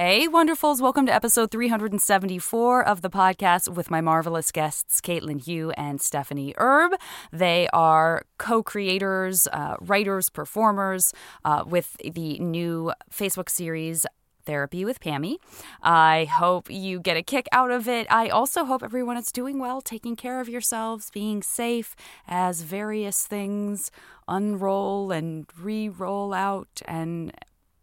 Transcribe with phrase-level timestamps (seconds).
[0.00, 0.80] Hey, wonderfuls.
[0.80, 6.54] Welcome to episode 374 of the podcast with my marvelous guests, Kaitlin Huwe and Stephanie
[6.56, 6.92] Erb.
[7.32, 11.12] They are co creators, uh, writers, performers
[11.44, 14.06] uh, with the new Facebook series.
[14.44, 15.36] Therapy with Pami.
[15.82, 18.06] I hope you get a kick out of it.
[18.08, 21.94] I also hope everyone is doing well, taking care of yourselves, being safe
[22.26, 23.90] as various things
[24.26, 27.32] unroll and re roll out and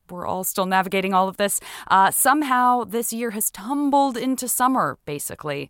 [0.10, 1.60] we're all still navigating all of this.
[1.88, 5.70] Uh, somehow, this year has tumbled into summer, basically.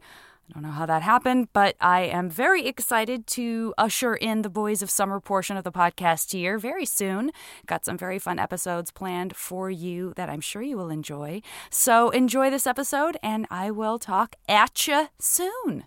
[0.50, 4.50] I don't know how that happened, but I am very excited to usher in the
[4.50, 7.32] Boys of Summer portion of the podcast here very soon.
[7.66, 11.42] Got some very fun episodes planned for you that I'm sure you will enjoy.
[11.72, 15.86] So enjoy this episode, and I will talk at you soon.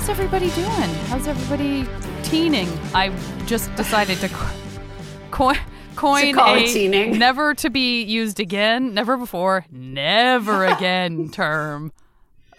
[0.00, 0.94] How's everybody doing?
[1.10, 1.86] How's everybody
[2.22, 2.66] teening?
[2.94, 4.48] I just decided to co-
[5.30, 5.58] coin
[5.94, 7.18] coin call a teening.
[7.18, 11.92] never to be used again, never before, never again term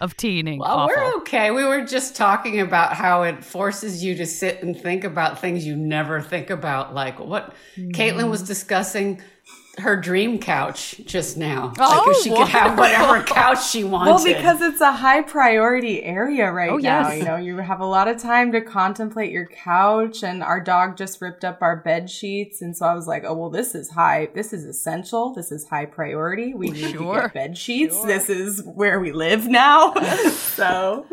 [0.00, 0.60] of teening.
[0.60, 0.96] Well, Awful.
[0.96, 1.50] we're okay.
[1.50, 5.66] We were just talking about how it forces you to sit and think about things
[5.66, 8.46] you never think about, like what Kaitlin was mm.
[8.46, 9.20] discussing
[9.78, 11.72] her dream couch just now.
[11.78, 14.10] Oh, like if she could have whatever couch she wanted.
[14.10, 17.08] Well, because it's a high priority area right Oh, now.
[17.08, 17.18] yes.
[17.18, 20.98] You know, you have a lot of time to contemplate your couch, and our dog
[20.98, 23.88] just ripped up our bed sheets, and so I was like, "Oh, well, this is
[23.90, 24.28] high.
[24.34, 25.32] This is essential.
[25.32, 26.52] This is high priority.
[26.52, 27.14] We need Sure.
[27.14, 28.02] to get bed sheets.
[28.04, 29.94] This is where we live now."
[30.32, 31.06] so,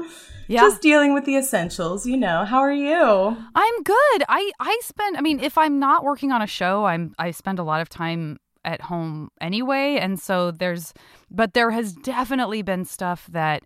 [0.50, 0.62] Yeah.
[0.62, 2.06] just dealing with the essentials.
[2.06, 3.38] You know, how are you?
[3.56, 4.24] I'm good.
[4.28, 7.58] I I spend I mean if I'm not working on a show, I'm I spend
[7.60, 10.94] a lot of time at home anyway and so there's
[11.32, 13.64] but there has definitely been stuff that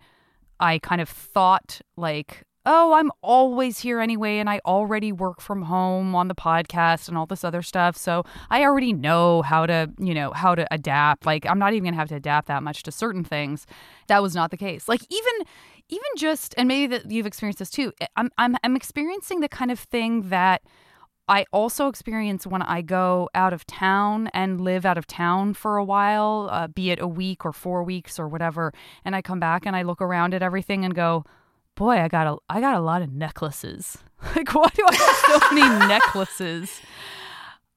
[0.59, 5.63] I kind of thought like oh, I'm always here anyway and I already work from
[5.63, 7.97] home on the podcast and all this other stuff.
[7.97, 11.25] So I already know how to, you know, how to adapt.
[11.25, 13.67] Like I'm not even to have to adapt that much to certain things.
[14.07, 14.87] That was not the case.
[14.87, 15.47] Like even
[15.89, 17.91] even just and maybe that you've experienced this too.
[18.15, 20.61] I'm I'm I'm experiencing the kind of thing that
[21.27, 25.77] I also experience when I go out of town and live out of town for
[25.77, 28.73] a while, uh, be it a week or four weeks or whatever,
[29.05, 31.23] and I come back and I look around at everything and go,
[31.75, 33.99] "Boy, I got a I got a lot of necklaces.
[34.35, 36.79] Like, why do I have so many necklaces?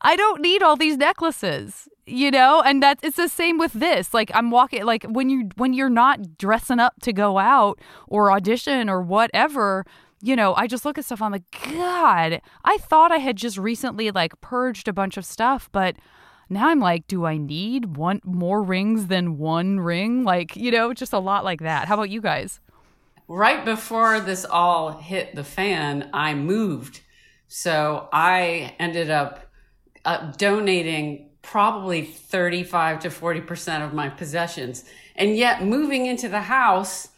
[0.01, 4.15] I don't need all these necklaces." You know, and that it's the same with this.
[4.15, 8.31] Like I'm walking like when you when you're not dressing up to go out or
[8.31, 9.84] audition or whatever,
[10.26, 11.22] you know, I just look at stuff.
[11.22, 15.69] I'm like, God, I thought I had just recently like purged a bunch of stuff,
[15.72, 15.97] but
[16.48, 20.25] now I'm like, do I need one more rings than one ring?
[20.25, 21.88] Like, you know, just a lot like that.
[21.88, 22.60] How about you guys?
[23.28, 27.00] right before this all hit the fan, I moved.
[27.48, 29.50] So I ended up
[30.04, 34.84] uh, donating probably 35 to 40% of my possessions.
[35.15, 37.09] And yet, moving into the house,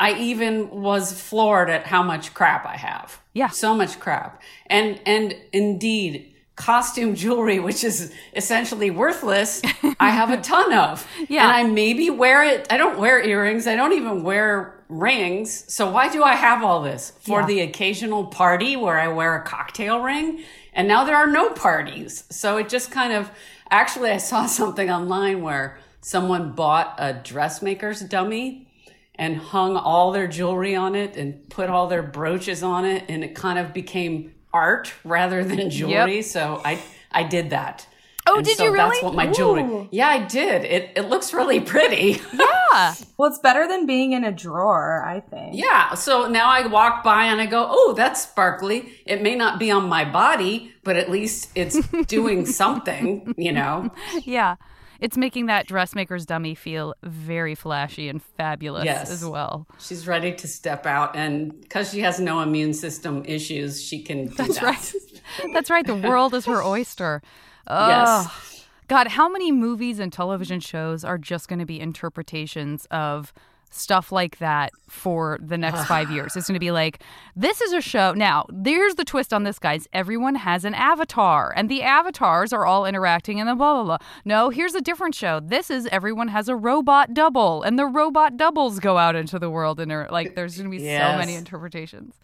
[0.00, 3.20] I even was floored at how much crap I have.
[3.34, 3.48] Yeah.
[3.48, 4.40] So much crap.
[4.66, 9.60] And and indeed, costume jewelry, which is essentially worthless,
[10.00, 11.06] I have a ton of.
[11.28, 11.42] Yeah.
[11.44, 12.66] And I maybe wear it.
[12.70, 13.66] I don't wear earrings.
[13.66, 15.64] I don't even wear rings.
[15.72, 17.12] So why do I have all this?
[17.20, 17.46] For Yeah.
[17.46, 20.42] the occasional party where I wear a cocktail ring.
[20.72, 22.24] And now there are no parties.
[22.30, 23.30] So it just kind of
[23.70, 28.66] actually I saw something online where someone bought a dressmaker's dummy
[29.20, 33.22] and hung all their jewelry on it and put all their brooches on it and
[33.22, 36.80] it kind of became art rather than jewelry so i
[37.12, 37.86] i did that
[38.26, 38.90] Oh, And did so you really?
[38.90, 39.88] that's what my jewelry Ooh.
[39.90, 42.20] yeah i did it it looks really pretty
[42.72, 42.94] Yeah.
[43.16, 45.56] Well, it's better than being in a drawer, I think.
[45.56, 49.58] yeah so now i walk by and i go oh that's sparkly it may not
[49.58, 53.90] be on my body but at least it's doing something you know
[54.22, 54.56] yeah.
[55.00, 59.10] It's making that dressmaker's dummy feel very flashy and fabulous Yes.
[59.10, 59.66] as well.
[59.78, 64.26] she's ready to step out and because she has no immune system issues she can
[64.26, 64.62] do That's that.
[64.62, 64.94] right.
[65.54, 65.86] That's right.
[65.86, 67.22] The world is her oyster.
[67.68, 68.66] Yes.
[68.88, 73.32] God, how many movies and television shows are just going to be interpretations of
[73.70, 76.36] stuff like that for the next five years?
[76.36, 77.02] It's going to be like,
[77.36, 78.12] this is a show.
[78.12, 79.88] Now, there's the twist on this, guys.
[79.92, 84.06] Everyone has an avatar, and the avatars are all interacting and then blah, blah, blah.
[84.24, 85.40] No, here's a different show.
[85.40, 89.50] This is everyone has a robot double, and the robot doubles go out into the
[89.50, 92.14] world, and are like, there's going to be so many interpretations.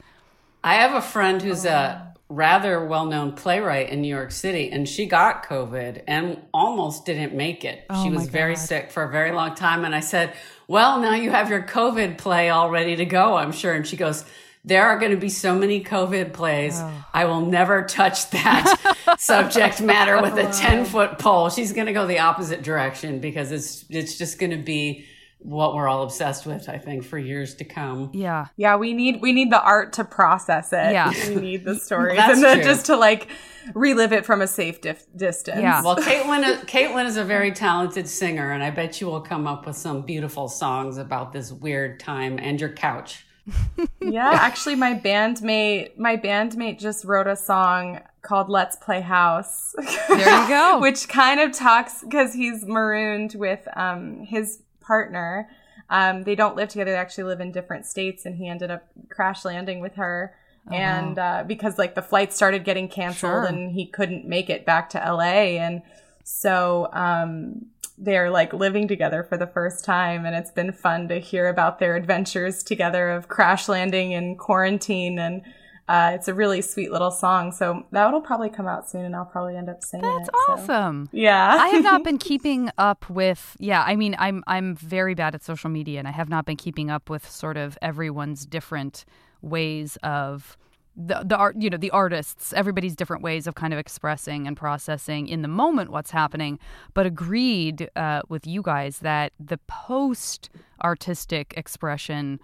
[0.65, 5.07] I have a friend who's a rather well-known playwright in New York City, and she
[5.07, 7.85] got COVID and almost didn't make it.
[7.89, 10.35] Oh she was very sick for a very long time, and I said,
[10.69, 13.97] "Well, now you have your COVID play all ready to go, I'm sure." And she
[13.97, 14.25] goes.
[14.69, 16.81] There are going to be so many COVID plays.
[16.81, 17.05] Oh.
[17.15, 21.51] I will never touch that subject matter with a 10 foot pole.
[21.51, 25.07] She's going to go the opposite direction because it's, it's just going to be
[25.39, 28.11] what we're all obsessed with, I think, for years to come.
[28.13, 28.47] Yeah.
[28.57, 30.93] Yeah, we need we need the art to process it.
[30.93, 31.13] Yeah.
[31.29, 32.65] we need the stories That's and then true.
[32.65, 33.29] just to like
[33.75, 35.61] relive it from a safe dif- distance.
[35.61, 35.83] Yeah.
[35.83, 39.47] Well, Kaitlin, is- Kaitlin is a very talented singer, and I bet you will come
[39.47, 43.25] up with some beautiful songs about this weird time and your couch.
[44.01, 44.31] yeah.
[44.33, 49.73] Actually, my bandmate my bandmate just wrote a song called "Let's Play House."
[50.09, 50.79] There you go.
[50.83, 55.49] which kind of talks because he's marooned with um, his partner.
[55.91, 58.85] Um, they don't live together; they actually live in different states, and he ended up
[59.09, 60.35] crash landing with her.
[60.73, 63.45] and uh, because like the flight started getting canceled, Sure.
[63.45, 65.83] and he couldn't make it back to LA, and
[66.25, 67.67] so um,
[67.99, 71.79] they're like living together for the first time, and it's been fun to hear about
[71.79, 75.43] their adventures together of crash landing and quarantine and.
[75.89, 79.25] Uh, it's a really sweet little song, so that'll probably come out soon, and I'll
[79.25, 80.35] probably end up singing That's it.
[80.47, 81.09] so- awesome.
[81.13, 81.57] Yeah.
[81.61, 85.45] I have not been keeping up with yeah, I mean I'm I'm very bad at
[85.45, 89.05] social media and I have not been keeping up with sort of everyone's different
[89.43, 90.57] ways of
[90.97, 94.57] the the art you know the artists everybody's different ways of kind of expressing and
[94.57, 96.59] processing in the moment what's happening
[96.95, 100.49] but agreed uh, with you guys that the post
[100.83, 102.41] artistic expression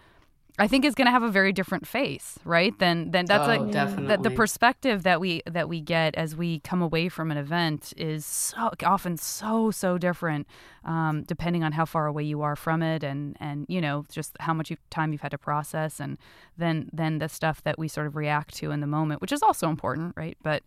[0.58, 2.78] I think is going to have a very different face, right?
[2.78, 6.60] Than than that's Oh, like the, the perspective that we that we get as we
[6.60, 10.46] come away from an event is so often so so different,
[10.84, 14.36] um, depending on how far away you are from it, and and you know just
[14.40, 16.18] how much time you've had to process, and
[16.58, 19.42] then then the stuff that we sort of react to in the moment, which is
[19.42, 20.36] also important, right?
[20.42, 20.62] But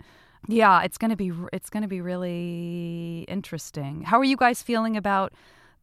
[0.48, 4.02] yeah, it's gonna be it's gonna be really interesting.
[4.02, 5.32] How are you guys feeling about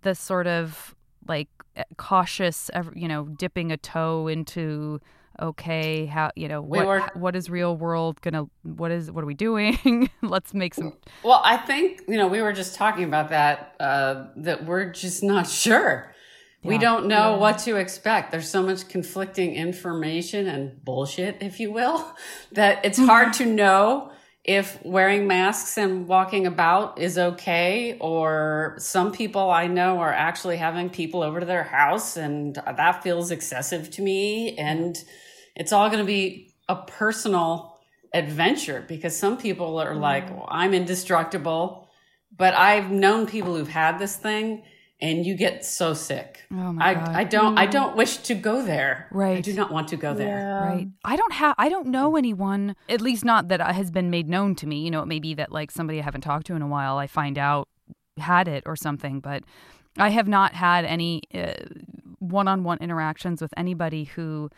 [0.03, 0.97] the sort of
[1.29, 5.01] like eh, cautious, you know, dipping a toe into
[5.41, 9.25] okay, how you know We what were- what is real world gonna what is what
[9.25, 10.11] are we doing?
[10.23, 10.93] Let's make some
[11.25, 15.23] Well, I think, you know, we were just talking about that, uh, that we're just
[15.23, 16.09] not sure.
[16.65, 18.31] We don't know what to expect.
[18.31, 22.15] There's so much conflicting information and bullshit, if you will,
[22.53, 24.13] that it's hard to know
[24.45, 30.57] if wearing masks and walking about is okay or some people I know are actually
[30.57, 34.57] having people over to their house and that feels excessive to me.
[34.57, 34.97] And
[35.55, 37.79] it's all going to be a personal
[38.13, 40.37] adventure because some people are like mm.
[40.37, 41.89] well, I'm indestructible.
[42.35, 44.65] But I've known people who've had this thing
[45.03, 46.45] and you get so sick.
[46.53, 47.09] Oh my I, God.
[47.09, 49.09] I don't I don't wish to go there.
[49.11, 49.39] Right.
[49.39, 50.39] I do not want to go there.
[50.39, 50.65] Yeah.
[50.65, 50.89] right.
[51.05, 54.55] I don't have I don't know anyone, at least not that has been made known
[54.57, 54.79] to me.
[54.79, 56.97] You know, it may be that like somebody I haven't talked to in a while,
[56.99, 57.69] I find out
[58.17, 59.43] had it or something, but
[59.99, 61.55] I have not had any uh,
[62.21, 64.51] one-on-one interactions with anybody who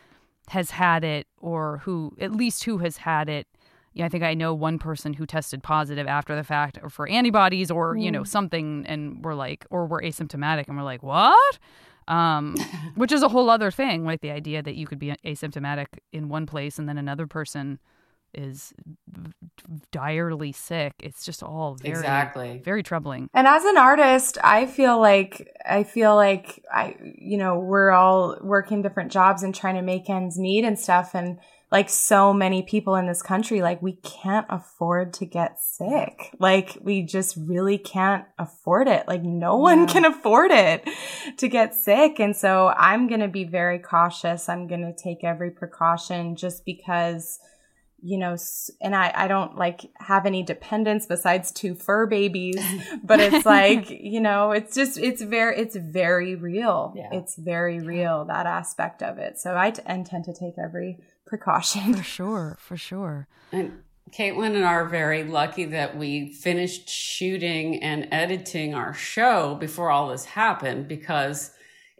[0.49, 3.47] has had it or who at least who has had it
[3.94, 7.08] yeah, I think I know one person who tested positive after the fact or for
[7.08, 11.58] antibodies or, you know, something and we're like or we're asymptomatic and we're like, "What?"
[12.08, 12.56] Um,
[12.96, 16.29] which is a whole other thing, like the idea that you could be asymptomatic in
[16.29, 17.79] one place and then another person
[18.35, 18.73] is
[19.93, 20.94] direly sick.
[21.00, 22.62] It's just all very Exactly.
[22.64, 23.31] very troubling.
[23.32, 28.37] And as an artist, I feel like I feel like I you know, we're all
[28.42, 31.38] working different jobs and trying to make ends meet and stuff and
[31.75, 36.33] like so many people in this country like we can't afford to get sick.
[36.38, 39.09] Like we just really can't afford it.
[39.09, 40.88] Like no one can afford it
[41.37, 44.49] to get sick and so I'm going to be very cautious.
[44.49, 47.40] I'm going to take every precaution just because
[48.07, 48.37] you know,
[48.83, 52.62] and I, I don't like have any dependents besides two fur babies,
[53.02, 56.93] but it's like, you know, it's just, it's very, it's very real.
[56.95, 57.09] Yeah.
[57.12, 59.38] It's very real, that aspect of it.
[59.38, 60.99] So I t- intend to take every
[61.38, 61.95] precaution.
[61.95, 63.26] For sure, for sure.
[63.50, 63.81] And
[64.12, 69.91] Kaitlin and I are very lucky that we finished shooting and editing our show before
[69.91, 71.50] all this happened because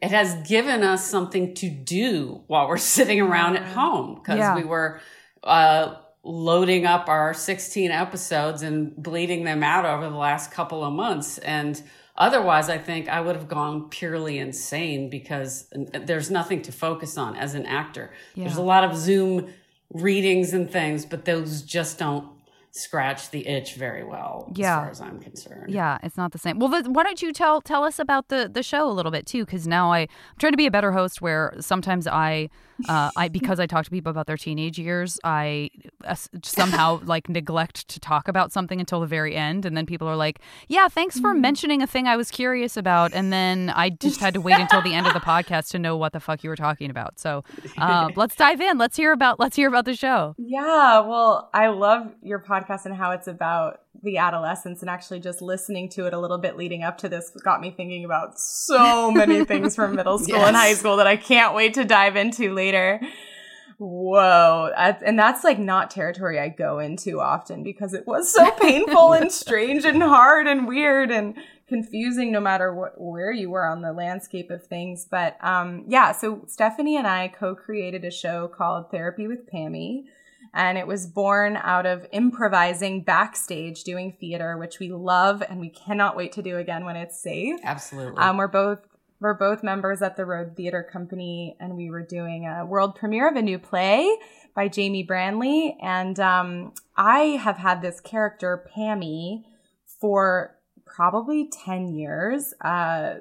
[0.01, 4.55] it has given us something to do while we're sitting around at home because Yeah.
[4.55, 5.01] we were
[5.43, 10.93] uh, loading up our 16 episodes and bleeding them out over the last couple of
[10.93, 11.39] months.
[11.39, 11.83] And
[12.17, 17.37] otherwise, I think I would have gone purely insane because there's nothing to focus on
[17.37, 18.13] as an actor.
[18.37, 19.49] There's a lot of Zoom
[19.91, 22.29] readings and things, but those just don't
[22.77, 24.79] scratch the itch very well Yeah.
[24.79, 25.73] as far as I'm concerned.
[25.73, 26.59] Yeah, it's not the same.
[26.59, 29.45] Well, why don't you tell tell us about the the show a little bit too?
[29.45, 30.09] Because now I, I'm
[30.41, 31.23] trying to be a better host.
[31.23, 32.49] Where sometimes I,
[32.89, 35.71] uh, I because I talk to people about their teenage years, I
[36.05, 40.09] uh, somehow like neglect to talk about something until the very end, and then people
[40.09, 43.91] are like, "Yeah, thanks for mentioning a thing I was curious about," and then I
[43.91, 46.43] just had to wait until the end of the podcast to know what the fuck
[46.43, 47.19] you were talking about.
[47.19, 47.45] So
[47.79, 48.79] uh, let's dive in.
[48.79, 50.35] Let's hear about let's hear about the show.
[50.39, 55.41] Yeah, well, I love your podcast and how it's about the adolescence and actually just
[55.41, 59.11] listening to it a little bit leading up to this got me thinking about so
[59.15, 62.53] many things from middle school and high school that I can't wait to dive into
[62.53, 63.01] later.
[63.79, 64.71] Whoa.
[64.77, 69.33] And that's like not territory I go into often because it was so painful and
[69.33, 71.37] strange and hard and weird and
[71.67, 75.07] confusing no matter what where you were on the landscape of things.
[75.11, 80.05] But um yeah, so Stephanie and I co-created a show called Therapy with Pami
[80.55, 85.69] and it was born out of improvising backstage doing theater which we love and we
[85.69, 87.59] cannot wait to do again when it's safe.
[87.65, 88.17] Absolutely.
[88.19, 88.79] um, we're both
[89.21, 93.29] we're both members at the road theater company and we were doing a world premiere
[93.29, 94.17] of a new play
[94.55, 95.77] by jamie branley.
[95.83, 99.43] And um, i have had this character pami
[100.01, 100.57] for
[100.87, 102.55] probably 10 years.
[102.61, 103.15] Uh,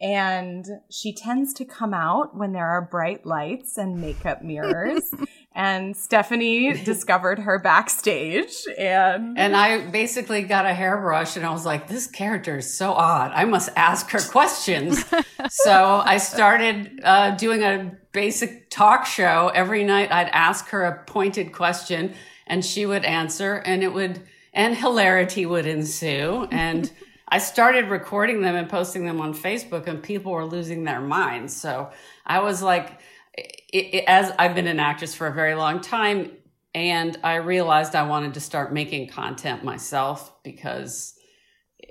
[0.00, 5.12] and she tends to come out when there are bright lights and makeup mirrors
[5.52, 11.66] and stephanie discovered her backstage and and I basically got a hairbrush and I was
[11.66, 13.32] like, this character is so odd.
[13.34, 15.04] I must ask her questions.
[15.50, 19.50] so I started uh, doing a basic talk show.
[19.54, 22.14] Every night I'd ask her a pointed question
[22.46, 24.20] and she would answer and it would,
[24.52, 26.48] and hilarity would ensue.
[26.50, 26.90] And
[27.28, 31.54] I started recording them and posting them on Facebook and people were losing their minds.
[31.54, 31.90] So
[32.26, 33.00] I was like,
[33.34, 36.32] it, it, as I've been an actress for a very long time,
[36.74, 41.14] and I realized I wanted to start making content myself because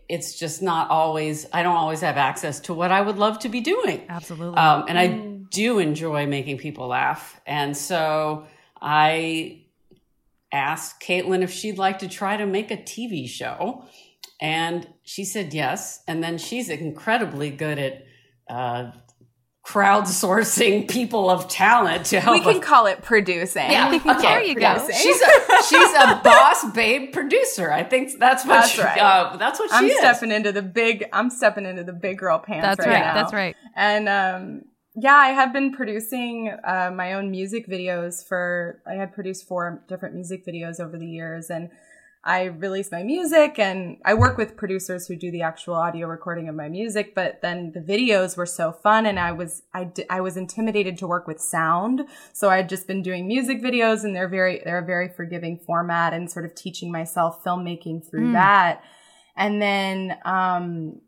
[0.08, 3.50] it's just not always, I don't always have access to what I would love to
[3.50, 4.06] be doing.
[4.10, 4.58] Absolutely.
[4.58, 5.08] Um, and I
[5.52, 7.40] do enjoy making people laugh.
[7.46, 8.48] And so
[8.82, 9.66] I
[10.52, 13.86] asked Kaitlin if she'd like to try to make a TV show.
[14.42, 16.02] And she said yes.
[16.08, 18.06] And then she's incredibly good at
[18.50, 18.92] uh,
[19.70, 24.22] crowdsourcing people of talent to help we can us call it producing yeah, okay.
[24.22, 24.88] There you go.
[24.92, 27.72] She's a she's a boss babe producer.
[27.72, 28.98] I think that's what That's she, right.
[28.98, 29.98] uh, that's what she I'm is.
[29.98, 31.06] stepping into the big.
[31.14, 32.64] I'm stepping into the big girl pants.
[32.66, 32.94] That's right.
[32.94, 33.06] right.
[33.06, 33.14] now.
[33.14, 33.56] That's right.
[33.76, 34.62] And um,
[34.96, 38.82] yeah, I have been producing uh, my own music videos for.
[38.88, 41.70] I had produced four different music videos over the years, and
[42.24, 46.50] I release my music, and I work with producers who do the actual audio recording
[46.50, 47.16] of my music.
[47.16, 51.08] But then the videos were so fun, and I was I I was intimidated to
[51.08, 52.02] work with sound,
[52.34, 56.14] so I'd just been doing music videos, and they're very they're a very forgiving format,
[56.14, 58.84] and sort of teaching myself filmmaking through that.
[59.38, 61.00] And then um,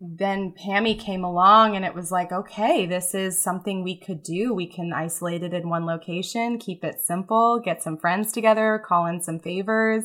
[0.00, 4.52] then Pami came along and it was like, okay, this is something we could do.
[4.52, 9.06] We can isolate it in one location, keep it simple, get some friends together, call
[9.06, 10.04] in some favors,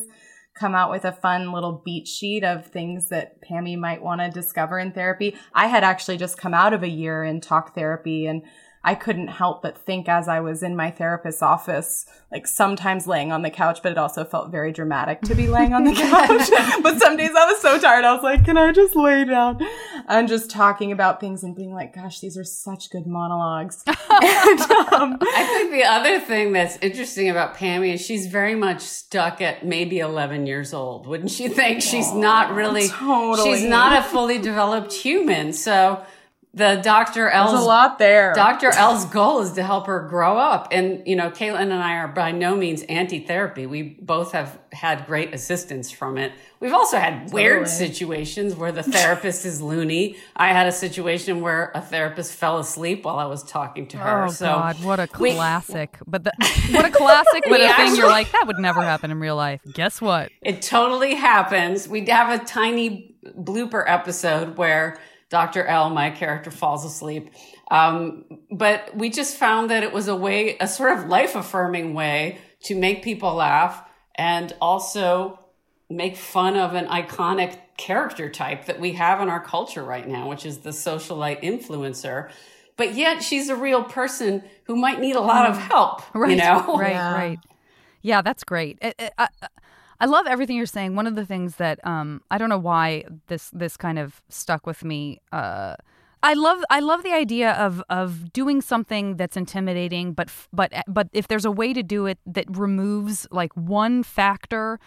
[0.54, 4.30] come out with a fun little beat sheet of things that Pami might want to
[4.30, 5.36] discover in therapy.
[5.54, 8.42] I had actually just come out of a year in talk therapy and
[8.82, 13.30] I couldn't help but think as I was in my therapist's office, like sometimes laying
[13.30, 16.48] on the couch, but it also felt very dramatic to be laying on the couch.
[16.82, 19.60] but some days I was so tired, I was like, can I just lay down?
[20.08, 23.82] And just talking about things and being like, gosh, these are such good monologues.
[23.86, 24.60] and,
[24.92, 29.42] um, I think the other thing that's interesting about Pami is she's very much stuck
[29.42, 31.06] at maybe 11 years old.
[31.06, 31.82] Wouldn't you think?
[31.82, 33.58] She's not really, totally.
[33.58, 35.52] she's not a fully developed human.
[35.52, 36.02] So
[36.52, 37.30] the Dr.
[37.30, 38.32] there's L's a lot there.
[38.34, 38.70] Dr.
[38.74, 40.68] L's goal is to help her grow up.
[40.72, 43.66] And, you know, Kaitlin and I are by no means anti therapy.
[43.66, 46.32] We both have had great assistance from it.
[46.58, 47.88] We've also had weird Totally.
[47.88, 50.16] situations where the therapist is loony.
[50.34, 54.24] I had a situation where a therapist fell asleep while I was talking to her.
[54.24, 55.98] Oh so God, what a we- classic!
[56.06, 56.32] but the,
[56.72, 57.44] what a classic!
[57.48, 59.60] But We a thing you're like that would never happen in real life.
[59.72, 60.30] Guess what?
[60.42, 61.88] It totally happens.
[61.88, 64.98] We have a tiny blooper episode where
[65.30, 65.64] Dr.
[65.64, 67.30] L, my character, falls asleep.
[67.70, 71.94] Um, but we just found that it was a way, a sort of life affirming
[71.94, 73.82] way to make people laugh
[74.16, 75.38] and also
[75.88, 80.28] make fun of an iconic character type that we have in our culture right now,
[80.28, 82.30] which is the socialite influencer.
[82.76, 85.60] But yet she's a real person who might need a lot of mm.
[85.60, 86.76] help, Right, you know?
[86.76, 87.14] right, Yeah.
[87.14, 87.38] right.
[88.02, 88.78] Yeah, that's great.
[88.80, 89.28] It- it- I,
[90.00, 90.96] I love everything you're saying.
[90.96, 94.66] One of the things that um, I don't know why this this kind of stuck
[94.66, 95.20] with me.
[95.30, 95.76] Uh,
[96.22, 101.08] I love I love the idea of of doing something that's intimidating, but but but
[101.12, 104.80] if there's a way to do it that removes like one factor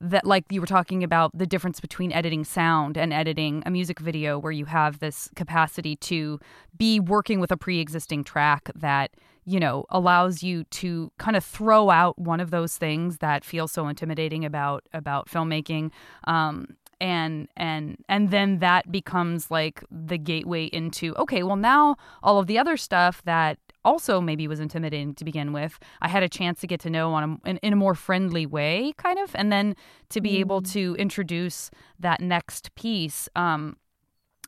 [0.00, 3.98] that like you were talking about the difference between editing sound and editing a music
[3.98, 6.38] video where you have this capacity to
[6.76, 9.10] be working with a pre-existing track that
[9.44, 13.72] you know allows you to kind of throw out one of those things that feels
[13.72, 15.90] so intimidating about about filmmaking
[16.24, 16.66] um,
[17.00, 22.46] and and and then that becomes like the gateway into okay well now all of
[22.46, 26.60] the other stuff that also maybe was intimidating to begin with i had a chance
[26.60, 29.50] to get to know on a, in, in a more friendly way kind of and
[29.50, 29.74] then
[30.10, 30.40] to be mm.
[30.40, 33.76] able to introduce that next piece um,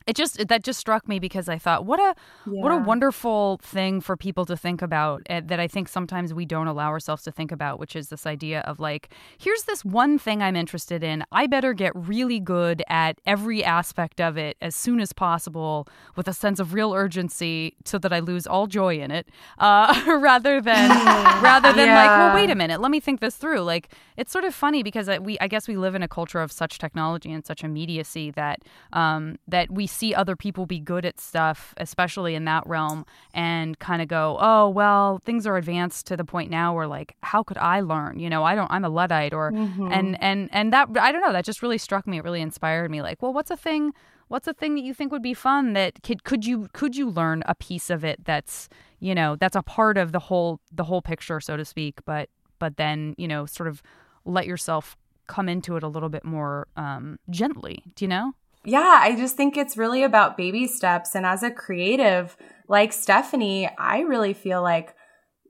[0.06, 2.14] it just that just struck me because I thought what a
[2.50, 2.62] yeah.
[2.62, 6.44] what a wonderful thing for people to think about uh, that I think sometimes we
[6.44, 10.18] don't allow ourselves to think about which is this idea of like here's this one
[10.18, 14.75] thing I'm interested in I better get really good at every aspect of it as
[14.75, 18.99] soon as possible with a sense of real urgency so that I lose all joy
[18.99, 19.28] in it
[19.59, 20.90] uh, rather than
[21.42, 21.97] rather than yeah.
[21.97, 24.82] like well wait a minute let me think this through like it's sort of funny
[24.82, 28.30] because we I guess we live in a culture of such technology and such immediacy
[28.32, 28.61] that
[28.92, 33.78] um, that we see other people be good at stuff, especially in that realm, and
[33.78, 37.42] kind of go, oh, well, things are advanced to the point now where like, how
[37.42, 38.18] could I learn?
[38.18, 39.92] You know, I don't, I'm a Luddite or, mm-hmm.
[39.92, 42.18] and, and, and that, I don't know, that just really struck me.
[42.18, 43.02] It really inspired me.
[43.02, 43.92] Like, well, what's a thing,
[44.28, 47.08] what's a thing that you think would be fun that could, could you, could you
[47.08, 48.68] learn a piece of it that's,
[48.99, 52.28] you know, that's a part of the whole, the whole picture, so to speak, but,
[52.58, 53.82] but then, you know, sort of
[54.25, 54.96] let yourself
[55.26, 57.82] come into it a little bit more um, gently.
[57.94, 58.34] Do you know?
[58.64, 61.14] Yeah, I just think it's really about baby steps.
[61.14, 62.37] And as a creative
[62.69, 64.95] like Stephanie, I really feel like,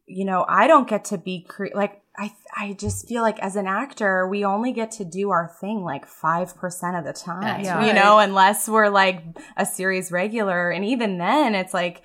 [0.07, 3.57] you know, I don't get to be cre- like, I, I just feel like as
[3.57, 7.87] an actor, we only get to do our thing like 5% of the time, yeah.
[7.87, 9.23] you know, unless we're like
[9.57, 10.71] a series regular.
[10.71, 12.03] And even then, it's like,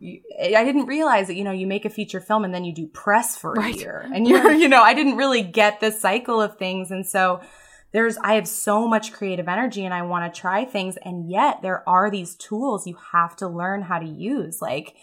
[0.00, 2.86] I didn't realize that, you know, you make a feature film and then you do
[2.86, 3.74] press for a right.
[3.74, 4.08] year.
[4.14, 6.92] And you're, you know, I didn't really get the cycle of things.
[6.92, 7.40] And so,
[7.92, 11.62] there's I have so much creative energy and I want to try things and yet
[11.62, 14.94] there are these tools you have to learn how to use like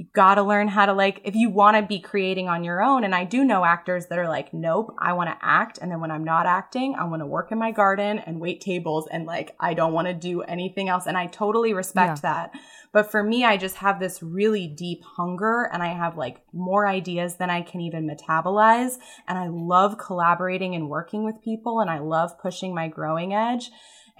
[0.00, 2.82] you got to learn how to like if you want to be creating on your
[2.82, 5.92] own and I do know actors that are like nope I want to act and
[5.92, 9.06] then when I'm not acting I want to work in my garden and wait tables
[9.12, 12.32] and like I don't want to do anything else and I totally respect yeah.
[12.50, 12.54] that
[12.92, 16.86] but for me, I just have this really deep hunger and I have like more
[16.86, 18.98] ideas than I can even metabolize.
[19.28, 23.70] And I love collaborating and working with people and I love pushing my growing edge.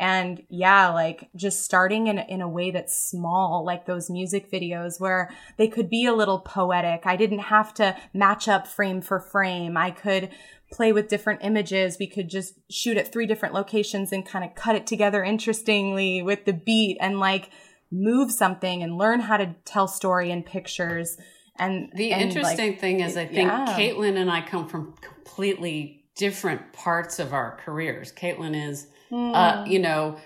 [0.01, 4.99] And yeah, like just starting in, in a way that's small, like those music videos
[4.99, 7.03] where they could be a little poetic.
[7.05, 9.77] I didn't have to match up frame for frame.
[9.77, 10.31] I could
[10.73, 11.99] play with different images.
[12.01, 16.23] We could just shoot at three different locations and kind of cut it together interestingly
[16.23, 17.51] with the beat and like
[17.93, 21.19] move something and learn how to tell story in pictures.
[21.59, 23.67] And the and interesting like, thing is, I think yeah.
[23.79, 28.13] Kaitlin and I come from completely different parts of our careers.
[28.13, 29.35] Kaitlin is, mm.
[29.35, 30.17] uh, you know,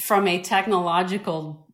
[0.00, 1.66] from a technological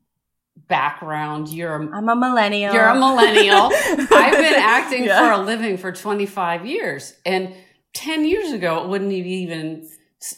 [0.69, 1.49] background.
[1.49, 2.75] You're a, I'm a millennial.
[2.75, 3.71] You're a millennial.
[3.73, 5.19] I've been acting yeah.
[5.19, 7.15] for a living for 25 years.
[7.25, 7.55] And
[7.95, 9.89] 10 years ago, it wouldn't have even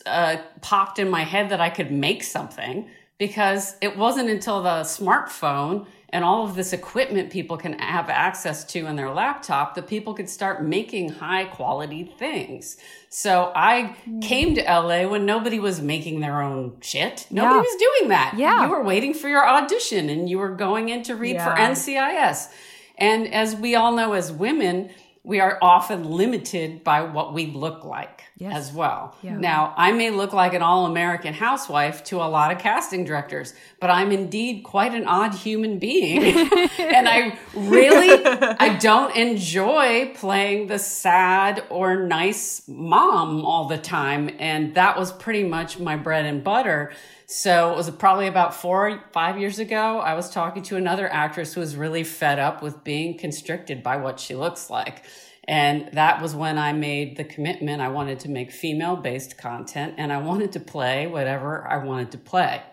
[0.07, 4.83] uh, popped in my head that I could make something because it wasn't until the
[4.83, 9.87] smartphone and all of this equipment people can have access to in their laptop that
[9.87, 12.77] people could start making high quality things.
[13.09, 14.21] So I mm.
[14.21, 17.27] came to LA when nobody was making their own shit.
[17.31, 17.61] Nobody yeah.
[17.61, 18.35] was doing that.
[18.37, 18.65] Yeah.
[18.65, 21.45] You were waiting for your audition and you were going in to read yeah.
[21.45, 22.53] for NCIS.
[22.99, 24.91] And as we all know as women,
[25.23, 28.57] we are often limited by what we look like yes.
[28.57, 29.15] as well.
[29.23, 29.37] Yeah.
[29.37, 33.53] Now, I may look like an all American housewife to a lot of casting directors,
[33.81, 36.23] but I'm indeed quite an odd human being.
[36.79, 44.31] and I really, I don't enjoy playing the sad or nice mom all the time.
[44.39, 46.93] And that was pretty much my bread and butter.
[47.33, 50.01] So it was probably about four, five years ago.
[50.01, 53.99] I was talking to another actress who was really fed up with being constricted by
[53.99, 55.05] what she looks like.
[55.47, 57.83] And that was when I made the commitment.
[57.83, 62.11] I wanted to make female based content and I wanted to play whatever I wanted
[62.11, 62.65] to play.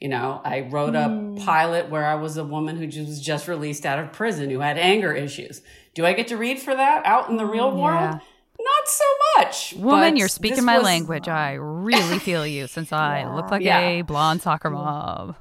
[0.00, 1.44] You know, I wrote a mm.
[1.44, 4.78] pilot where I was a woman who was just released out of prison who had
[4.78, 5.62] anger issues.
[5.94, 7.82] Do I get to read for that out in the real yeah.
[7.82, 8.20] world?
[8.66, 9.04] Not so
[9.36, 9.74] much.
[9.74, 10.84] Woman, you're speaking my was...
[10.84, 11.28] language.
[11.28, 13.34] I really feel you since I yeah.
[13.36, 13.80] look like yeah.
[13.80, 15.36] a blonde soccer mom.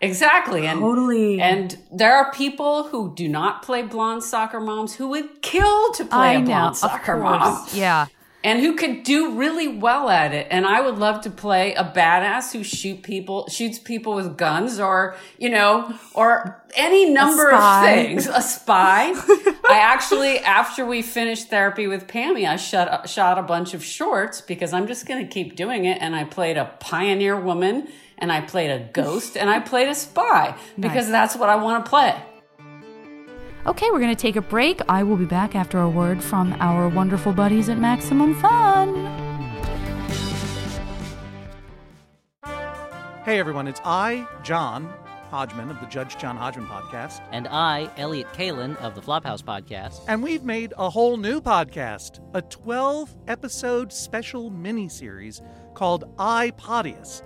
[0.00, 0.66] Exactly.
[0.66, 1.40] And, totally.
[1.40, 6.04] And there are people who do not play blonde soccer moms who would kill to
[6.04, 7.66] play I a blonde know, soccer mom.
[7.72, 8.06] Yeah.
[8.46, 10.46] And who could do really well at it.
[10.52, 14.78] And I would love to play a badass who shoot people, shoots people with guns
[14.78, 18.28] or, you know, or any number of things.
[18.28, 19.06] A spy.
[19.68, 24.40] I actually, after we finished therapy with Pami, I shot, shot a bunch of shorts
[24.40, 26.00] because I'm just going to keep doing it.
[26.00, 29.94] And I played a pioneer woman and I played a ghost and I played a
[29.96, 31.32] spy because nice.
[31.32, 32.14] that's what I want to play.
[33.66, 34.80] Okay, we're going to take a break.
[34.88, 38.94] I will be back after a word from our wonderful buddies at Maximum Fun.
[43.24, 44.88] Hey everyone, it's I, John
[45.30, 47.20] Hodgman of the Judge John Hodgman podcast.
[47.32, 50.04] And I, Elliot Kalan of the Flophouse podcast.
[50.06, 55.42] And we've made a whole new podcast, a 12 episode special mini series
[55.74, 57.24] called I Podius,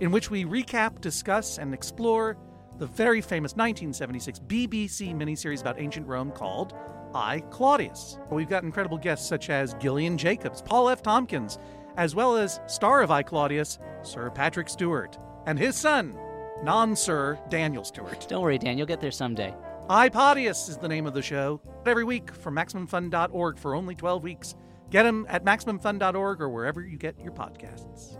[0.00, 2.38] in which we recap, discuss, and explore
[2.82, 6.74] the very famous 1976 BBC miniseries about ancient Rome called
[7.14, 8.18] I, Claudius.
[8.28, 11.00] We've got incredible guests such as Gillian Jacobs, Paul F.
[11.00, 11.58] Tompkins,
[11.96, 15.16] as well as star of I, Claudius, Sir Patrick Stewart,
[15.46, 16.18] and his son,
[16.64, 18.26] non Sir Daniel Stewart.
[18.28, 19.54] Don't worry, Dan, you'll get there someday.
[19.88, 21.60] I, Podius is the name of the show.
[21.86, 24.56] Every week from MaximumFun.org for only 12 weeks.
[24.90, 28.18] Get them at MaximumFun.org or wherever you get your podcasts.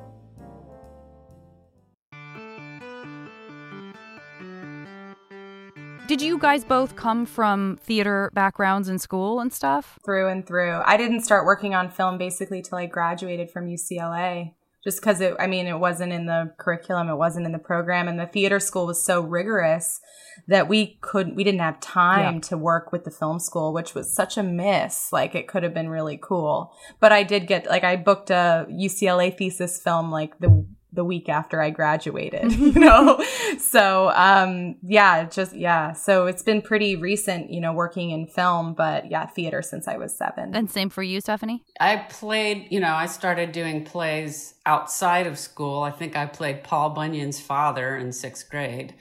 [6.08, 9.98] Did you guys both come from theater backgrounds in school and stuff?
[10.04, 10.82] Through and through.
[10.84, 14.54] I didn't start working on film basically till I graduated from UCLA.
[14.84, 18.08] Just because it, I mean, it wasn't in the curriculum, it wasn't in the program,
[18.08, 20.00] and the theater school was so rigorous
[20.48, 22.40] that we couldn't, we didn't have time yeah.
[22.40, 25.12] to work with the film school, which was such a miss.
[25.12, 26.72] Like it could have been really cool.
[26.98, 31.28] But I did get, like, I booked a UCLA thesis film like the the week
[31.28, 33.22] after I graduated, you know?
[33.58, 35.92] so, um, yeah, just, yeah.
[35.92, 39.96] So it's been pretty recent, you know, working in film, but yeah, theater since I
[39.96, 40.54] was seven.
[40.54, 41.62] And same for you, Stephanie?
[41.80, 45.82] I played, you know, I started doing plays outside of school.
[45.82, 48.94] I think I played Paul Bunyan's father in sixth grade.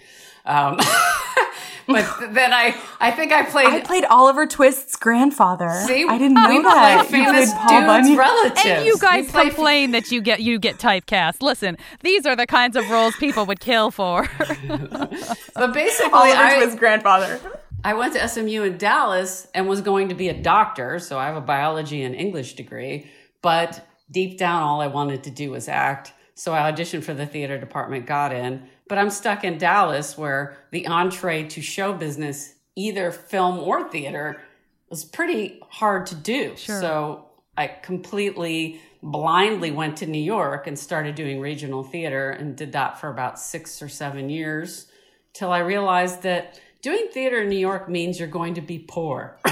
[0.46, 0.78] Um,
[1.88, 3.68] but then I, I think I played.
[3.68, 5.70] I played Oliver Twist's grandfather.
[5.86, 7.08] See, I didn't know we that.
[7.08, 8.18] Played famous you Paul Bunyan.
[8.18, 8.66] relatives.
[8.66, 11.42] And you guys complain that you get you get typecast.
[11.42, 14.30] Listen, these are the kinds of roles people would kill for.
[14.68, 17.40] but basically, Oliver I, Twist's grandfather.
[17.84, 21.26] I went to SMU in Dallas and was going to be a doctor, so I
[21.26, 23.10] have a biology and English degree.
[23.42, 26.14] But deep down, all I wanted to do was act.
[26.36, 30.58] So I auditioned for the theater department, got in, but I'm stuck in Dallas where
[30.72, 34.42] the entree to show business, either film or theater,
[34.90, 36.58] was pretty hard to do.
[36.58, 36.82] Sure.
[36.82, 42.74] So I completely blindly went to New York and started doing regional theater and did
[42.74, 44.88] that for about six or seven years
[45.32, 49.38] till I realized that doing theater in New York means you're going to be poor.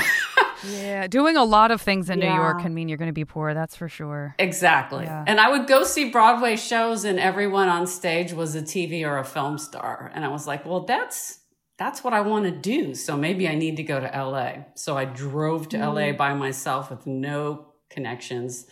[0.68, 2.36] Yeah, doing a lot of things in yeah.
[2.36, 3.54] New York can mean you're going to be poor.
[3.54, 4.36] That's for sure.
[4.40, 5.06] Exactly.
[5.06, 5.24] Yeah.
[5.26, 9.18] And I would go see Broadway shows, and everyone on stage was a TV or
[9.18, 11.40] a film star, and I was like, well, that's
[11.78, 12.94] that's what I want to do.
[12.94, 14.66] So maybe I need to go to LA.
[14.76, 15.94] So I drove to mm.
[15.94, 18.68] LA by myself with no connections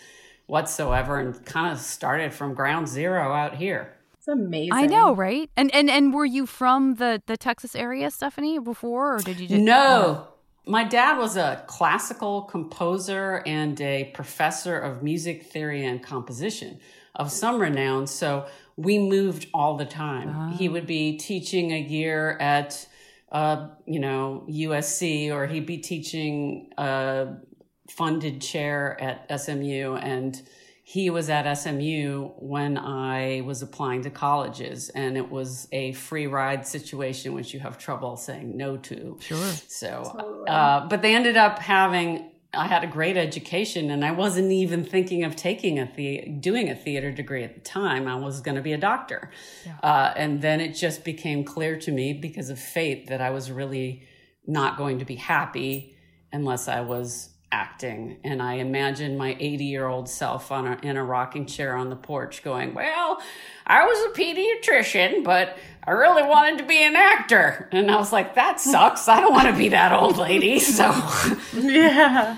[0.46, 3.97] whatsoever, and kind of started from ground zero out here.
[4.28, 4.74] It's amazing.
[4.74, 5.50] I know, right?
[5.56, 9.48] And and and were you from the the Texas area, Stephanie, before, or did you
[9.48, 10.28] just no?
[10.66, 16.82] My dad was a classical composer and a professor of music theory and composition
[17.16, 18.06] of some renown.
[18.06, 20.52] So we moved all the time.
[20.52, 22.86] He would be teaching a year at,
[23.32, 27.38] uh, you know, USC, or he'd be teaching a
[27.90, 29.96] funded chair at SMU.
[29.96, 30.42] And
[30.90, 36.28] he was at SMU when I was applying to colleges, and it was a free
[36.28, 39.18] ride situation, which you have trouble saying no to.
[39.20, 39.52] Sure.
[39.68, 40.48] So, totally.
[40.48, 42.32] uh, but they ended up having.
[42.54, 46.70] I had a great education, and I wasn't even thinking of taking a the doing
[46.70, 48.08] a theater degree at the time.
[48.08, 49.30] I was going to be a doctor,
[49.66, 49.80] yeah.
[49.84, 53.52] uh, and then it just became clear to me because of fate that I was
[53.52, 54.08] really
[54.46, 55.98] not going to be happy
[56.32, 58.18] unless I was acting.
[58.24, 61.90] And I imagine my 80 year old self on a, in a rocking chair on
[61.90, 63.22] the porch going, Well,
[63.66, 67.70] I was a pediatrician, but I really wanted to be an actor.
[67.72, 69.08] And I was like, That sucks.
[69.08, 70.60] I don't want to be that old lady.
[70.68, 70.92] So,
[71.54, 72.38] yeah.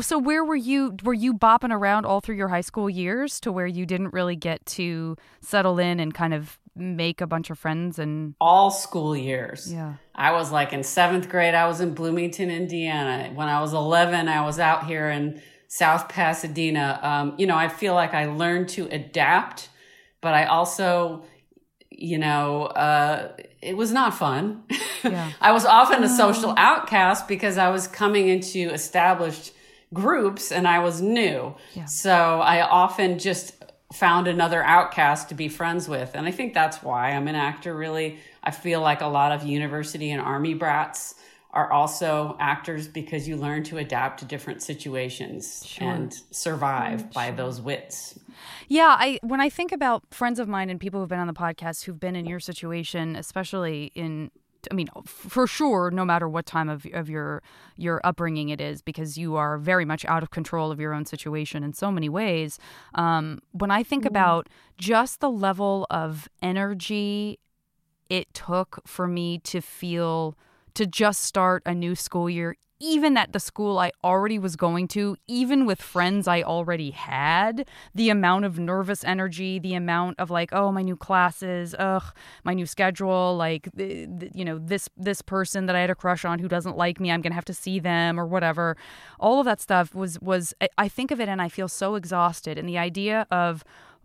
[0.00, 0.96] So, where were you?
[1.04, 4.34] Were you bopping around all through your high school years to where you didn't really
[4.34, 9.16] get to settle in and kind of make a bunch of friends and all school
[9.16, 9.72] years.
[9.72, 9.94] Yeah.
[10.14, 13.30] I was like in seventh grade, I was in Bloomington, Indiana.
[13.34, 17.00] When I was 11, I was out here in South Pasadena.
[17.02, 19.68] Um, you know, I feel like I learned to adapt,
[20.20, 21.24] but I also,
[21.90, 24.64] you know, uh, it was not fun.
[25.04, 25.30] Yeah.
[25.40, 29.52] I was often a social outcast because I was coming into established
[29.94, 31.54] groups and I was new.
[31.74, 31.84] Yeah.
[31.84, 33.55] So I often just
[33.96, 36.10] found another outcast to be friends with.
[36.14, 38.18] And I think that's why I'm an actor, really.
[38.44, 41.14] I feel like a lot of university and army brats
[41.50, 47.30] are also actors because you learn to adapt to different situations and survive mm, by
[47.30, 48.18] those wits.
[48.68, 51.32] Yeah, I when I think about friends of mine and people who've been on the
[51.32, 54.30] podcast who've been in your situation, especially in
[54.70, 57.42] I mean, for sure, no matter what time of, of your
[57.76, 61.04] your upbringing it is, because you are very much out of control of your own
[61.04, 62.58] situation in so many ways.
[62.94, 64.48] Um, when I think about
[64.78, 67.38] just the level of energy
[68.08, 70.36] it took for me to feel
[70.74, 74.88] to just start a new school year even at the school I already was going
[74.88, 80.30] to, even with friends I already had, the amount of nervous energy, the amount of
[80.30, 82.04] like, oh, my new classes, ugh,
[82.44, 85.94] my new schedule, like, the, the, you know, this this person that I had a
[85.94, 88.76] crush on who doesn't like me, I'm gonna have to see them or whatever.
[89.18, 92.58] All of that stuff was was I think of it and I feel so exhausted.
[92.58, 93.64] And the idea of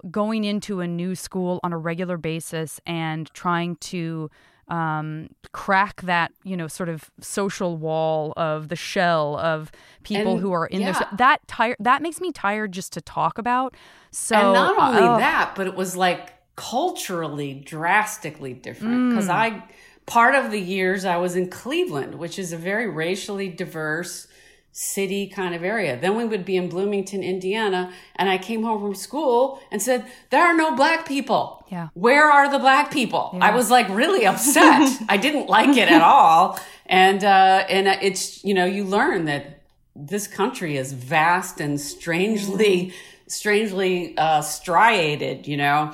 [0.10, 4.30] going into a new school on a regular basis and trying to
[4.72, 9.70] um, crack that you know sort of social wall of the shell of
[10.04, 10.94] people And, who are in yeah.
[10.94, 11.08] there.
[11.18, 13.76] That tire that makes me tired just to talk about.
[14.12, 19.34] So and not only oh, that, but it was like culturally drastically different because Mm.
[19.34, 19.64] I
[20.06, 24.28] part of the years I was in Cleveland, which is a very racially diverse
[24.72, 26.00] city kind of area.
[26.00, 30.06] Then we would be in Bloomington, Indiana, and I came home from school and said,
[30.30, 31.66] "There are no black people.
[31.70, 31.90] Yeah.
[31.94, 34.90] Where are the black people?" I was like really upset.
[35.10, 36.60] I didn't like it at all.
[36.86, 39.64] And uh and it's you know, you learn that
[39.96, 42.94] this country is vast and strangely
[43.28, 45.92] strangely uh striated, you know.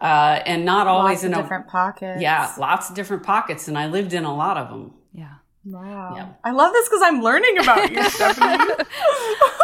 [0.00, 2.20] Uh and not always in a different pockets.
[2.20, 4.94] yeah, lots of different pockets and I lived in a lot of them.
[5.64, 6.14] Wow.
[6.16, 6.28] Yeah.
[6.44, 8.46] I love this because I'm learning about you, Stephanie.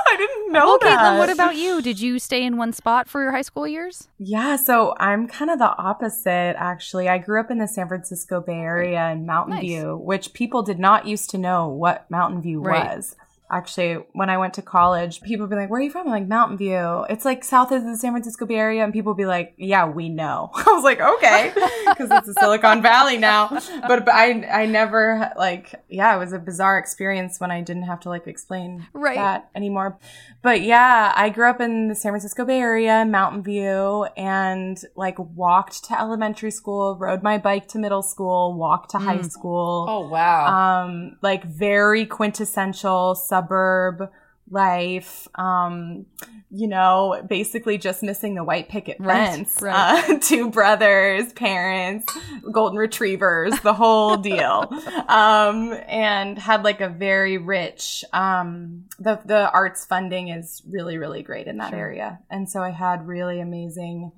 [0.07, 0.99] I didn't know Well, that.
[1.01, 1.81] Kaitlin, what about you?
[1.81, 4.09] Did you stay in one spot for your high school years?
[4.19, 7.09] Yeah, so I'm kind of the opposite, actually.
[7.09, 9.63] I grew up in the San Francisco Bay Area in Mountain Nice.
[9.63, 12.97] View, which people did not used to know what Mountain View Right.
[12.97, 13.17] was.
[13.55, 16.07] Actually, when I went to college, people would be like, Where are you from?
[16.09, 17.05] I'm like, Mountain View.
[17.09, 18.83] It's like south of the San Francisco Bay Area.
[18.83, 20.51] And people would be like, Yeah, we know.
[20.55, 21.53] I was like, Okay,
[21.89, 23.49] because it's a Silicon Valley now.
[23.87, 27.85] But, but I, I never, like, yeah, it was a bizarre experience when I didn't
[27.85, 29.17] have to, like, explain Right.
[29.17, 29.99] that anymore.
[30.43, 35.19] But yeah, I grew up in the San Francisco Bay Area, Mountain View, and like
[35.19, 39.87] walked to elementary school, rode my bike to middle school, walked to high school.
[39.89, 40.83] Oh wow.
[40.85, 44.11] Um, like very quintessential suburb
[44.51, 45.27] life.
[45.37, 46.07] Um,
[46.51, 49.61] you know, basically just missing the white picket Right, fence.
[49.61, 50.05] right.
[50.09, 52.07] Uh, two brothers, parents,
[52.53, 54.69] golden retrievers, the whole deal.
[55.09, 61.23] Um, and had like a very rich, um, the, the arts funding is really, really
[61.23, 61.79] great in that Sure.
[61.79, 62.21] area.
[62.31, 64.13] And so I had really amazing,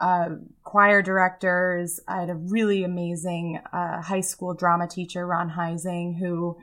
[0.00, 0.30] uh,
[0.64, 2.00] choir directors.
[2.08, 6.56] I had a really amazing uh, high school drama teacher, Ron Heising, who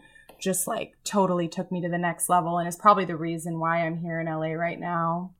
[0.45, 3.79] just like totally took me to the next level and is probably the reason why
[3.85, 5.31] I'm here in LA right now.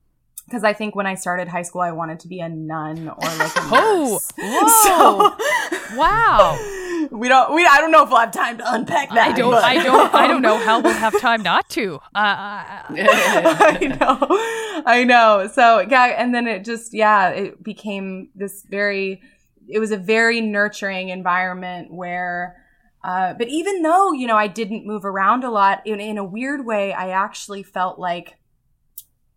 [0.44, 3.14] Because I think when I started high school, I wanted to be a nun or
[3.38, 5.96] like a Oh, whoa.
[5.96, 6.72] wow.
[7.08, 7.54] We don't.
[7.54, 9.28] We I don't know if we'll have time to unpack that.
[9.28, 9.52] I don't.
[9.52, 10.12] but- I don't.
[10.12, 12.00] I don't know how we'll have time not to.
[12.12, 14.82] Uh, uh, I know.
[14.84, 15.48] I know.
[15.52, 19.22] So yeah, and then it just yeah, it became this very
[19.68, 22.56] it was a very nurturing environment where
[23.06, 26.24] uh, but even though, you know, I didn't move around a lot, in, in a
[26.24, 28.36] weird way, I actually felt like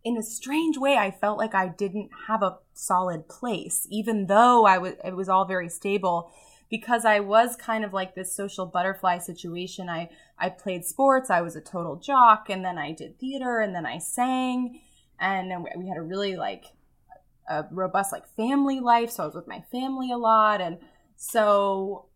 [0.03, 4.65] in a strange way, I felt like I didn't have a solid place, even though
[4.65, 6.32] I was, it was all very stable
[6.67, 9.88] because I was kind of like this social butterfly situation.
[9.88, 11.29] I, I played sports.
[11.29, 14.82] I was a total jock and then I did theater and then I sang
[15.19, 16.65] and we- we had a really like
[17.47, 19.12] a robust like family life.
[19.12, 20.60] So I was with my family a lot.
[20.60, 20.79] And
[21.17, 22.09] so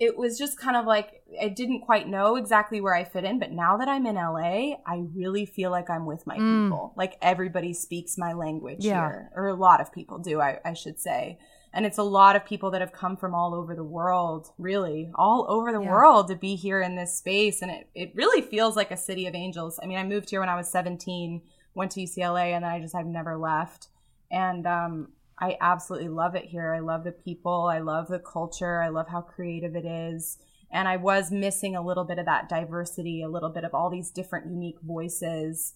[0.00, 3.38] it was just kind of like I didn't quite know exactly where I fit in,
[3.38, 6.64] but now that I'm in LA, I really feel like I'm with my Mm.
[6.66, 6.92] people.
[6.96, 9.08] Like everybody speaks my language Yeah.
[9.08, 11.38] here, or a lot of people do, I, I should say.
[11.72, 15.10] And it's a lot of people that have come from all over the world, really,
[15.16, 15.90] all over the Yeah.
[15.90, 17.60] world to be here in this space.
[17.60, 19.78] And it, it really feels like a city of angels.
[19.82, 21.42] I mean, I moved here when I was 17,
[21.74, 23.88] went to UCLA, and then I just have never left.
[24.30, 25.08] And um,
[25.40, 26.74] I absolutely love it here.
[26.74, 27.68] I love the people.
[27.70, 28.82] I love the culture.
[28.82, 30.38] I love how creative it is.
[30.70, 33.88] And I was missing a little bit of that diversity, a little bit of all
[33.88, 35.74] these different unique voices.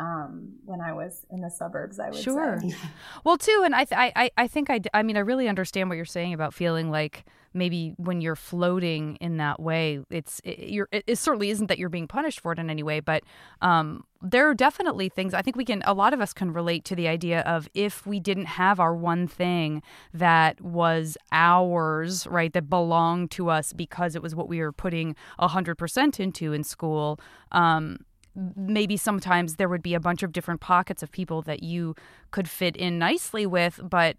[0.00, 2.00] Um, when I was in the suburbs.
[2.00, 2.58] I would Sure.
[2.60, 2.74] say.
[3.24, 5.46] Well, too, and I, th- I, I, I think I, d- I mean, I really
[5.48, 10.40] understand what you're saying about feeling like maybe when you're floating in that way, it's,
[10.44, 13.00] it, you're, it, it certainly isn't that you're being punished for it in any way,
[13.00, 13.24] but
[13.60, 16.84] um, there are definitely things I think we can, a lot of us can relate
[16.86, 19.82] to the idea of if we didn't have our one thing
[20.14, 25.16] that was ours, right, that belonged to us because it was what we were putting
[25.40, 27.18] 100% into in school.
[27.52, 27.98] Um,
[28.34, 31.94] maybe sometimes there would be a bunch of different pockets of people that you
[32.30, 34.16] could fit in nicely with, but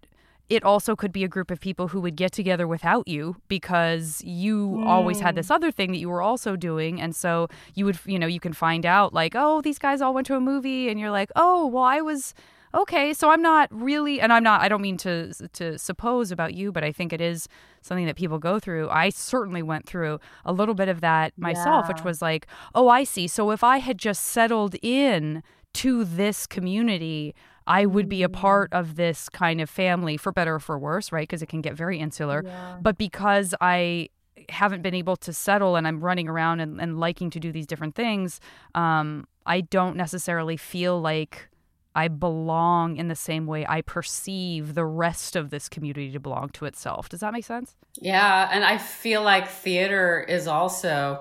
[0.48, 4.22] it also could be a group of people who would get together without you because
[4.22, 5.54] you always had this mm.
[5.54, 7.00] other thing that you were also doing.
[7.00, 10.12] And so you would you know you can find out like oh these guys all
[10.12, 12.34] went to a movie and you're like oh well I was
[12.74, 16.54] okay so I'm not really and I'm not I don't mean to to suppose about
[16.54, 17.48] you but I think it is
[17.80, 21.88] something that people go through I certainly went through a little bit of that myself
[21.88, 25.42] which was like oh I see so if I had just settled in
[25.74, 27.34] to this community
[27.66, 31.12] I would be a part of this kind of family for better or for worse,
[31.12, 31.28] right?
[31.28, 32.42] Because it can get very insular.
[32.44, 32.78] Yeah.
[32.80, 34.08] But because I
[34.48, 37.66] haven't been able to settle and I'm running around and, and liking to do these
[37.66, 38.40] different things,
[38.74, 41.48] um, I don't necessarily feel like
[41.94, 46.48] I belong in the same way I perceive the rest of this community to belong
[46.50, 47.08] to itself.
[47.08, 47.76] Does that make sense?
[48.00, 51.20] Yeah, and I feel like theater is also,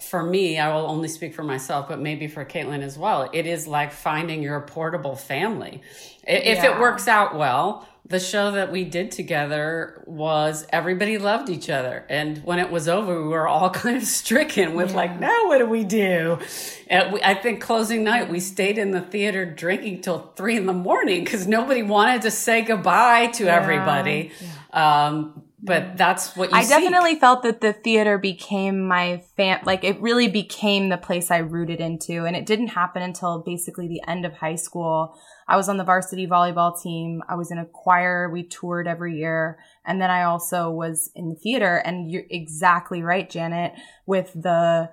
[0.00, 3.30] for me, I will only speak for myself, but maybe for Kaitlin as well.
[3.32, 5.80] It is like finding your portable family.
[6.26, 11.70] If it works out well, the show that we did together was everybody loved each
[11.70, 12.04] other.
[12.10, 15.58] And when it was over, we were all kind of stricken with like, now what
[15.58, 16.38] do we do?
[16.88, 20.66] And we, I think closing night, we stayed in the theater drinking till three in
[20.66, 24.32] the morning because nobody wanted to say goodbye to everybody.
[24.70, 26.70] Um, but that's what you I seek.
[26.70, 31.38] definitely felt that the theater became my fan, like it really became the place I
[31.38, 35.16] rooted into and it didn't happen until basically the end of high school.
[35.48, 37.22] I was on the varsity volleyball team.
[37.28, 38.28] I was in a choir.
[38.30, 39.58] We toured every year.
[39.86, 43.72] And then I also was in the theater and you're exactly right, Janet,
[44.04, 44.90] with the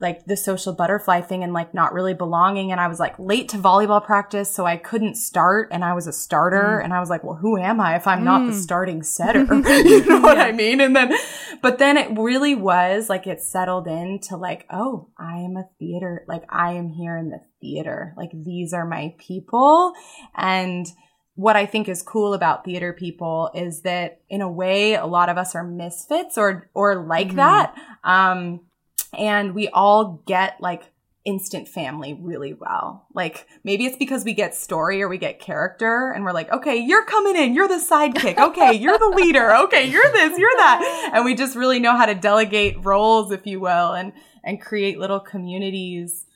[0.00, 2.72] like the social butterfly thing and like not really belonging.
[2.72, 5.68] And I was like late to volleyball practice, so I couldn't start.
[5.70, 6.80] And I was a starter.
[6.80, 6.84] Mm.
[6.84, 8.60] And I was like, well, who am I if I'm not the mm.
[8.60, 9.44] starting setter?
[9.54, 10.80] you know what I mean?
[10.80, 11.14] And then,
[11.62, 16.24] but then it really was like it settled into like, oh, I am a theater,
[16.26, 18.14] like I am here in the theater.
[18.16, 19.92] Like these are my people.
[20.36, 20.86] And
[21.36, 25.28] what I think is cool about theater people is that in a way, a lot
[25.28, 27.36] of us are misfits or, or like mm-hmm.
[27.36, 27.74] that.
[28.02, 28.60] Um,
[29.18, 30.90] and we all get like
[31.24, 33.06] instant family really well.
[33.14, 36.76] Like maybe it's because we get story or we get character and we're like, okay,
[36.76, 38.36] you're coming in, you're the sidekick.
[38.38, 39.54] Okay, you're the leader.
[39.56, 41.12] Okay, you're this, you're that.
[41.14, 44.98] And we just really know how to delegate roles, if you will, and and create
[44.98, 46.26] little communities.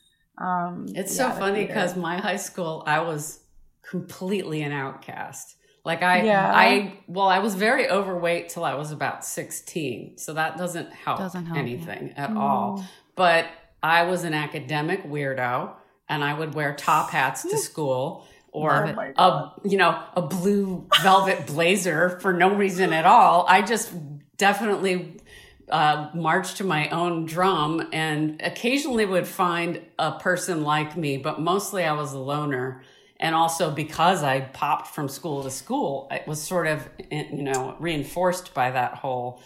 [0.41, 3.41] Um It's yeah, so funny because my high school, I was
[3.83, 5.57] completely an outcast.
[5.89, 6.53] Like I, Yeah.
[6.55, 10.19] I, well, I was very overweight till I was about 16.
[10.19, 11.63] So that doesn't help, Doesn't help, yeah.
[11.63, 12.85] anything at all.
[13.17, 13.47] But
[13.83, 15.73] I was an academic weirdo
[16.07, 20.87] and I would wear top hats to school or Oh a, you know, a blue
[21.03, 23.47] velvet blazer for no reason at all.
[23.49, 23.91] I just
[24.37, 25.17] definitely
[25.71, 31.41] uh, march to my own drum and occasionally would find a person like me, but
[31.41, 32.83] mostly I was a loner.
[33.21, 37.77] And also because I popped from school to school, it was sort of, you know,
[37.81, 39.43] reinforced by that whole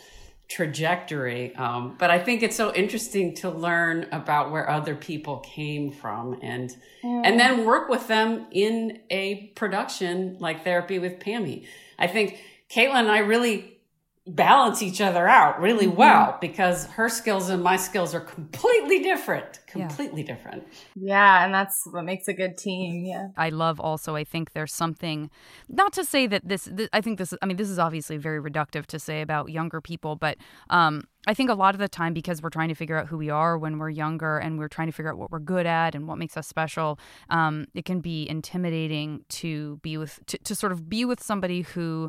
[0.49, 1.55] trajectory.
[1.57, 6.39] Um, but I think it's so interesting to learn about where other people came from
[6.43, 11.67] and and then work with them in a production like Therapy with Pami.
[11.99, 12.39] I think
[12.71, 13.81] Kaitlin and I really
[14.27, 19.59] balance each other out really well because her skills and my skills are completely different.
[19.67, 20.65] Completely different.
[20.95, 23.05] Yeah, and that's what makes a good team.
[23.05, 23.29] Yeah.
[23.37, 25.29] I love also, I think there's something,
[25.69, 28.41] not to say that this, th- I think this, I mean, this is obviously very
[28.41, 30.37] reductive to say about younger people, but
[30.71, 33.19] um, I think a lot of the time because we're trying to figure out who
[33.19, 35.97] we are when we're younger and we're trying to figure out what we're good at
[35.97, 40.55] and what makes us special, um, it can be intimidating to be with, to, to
[40.55, 42.09] sort of be with somebody who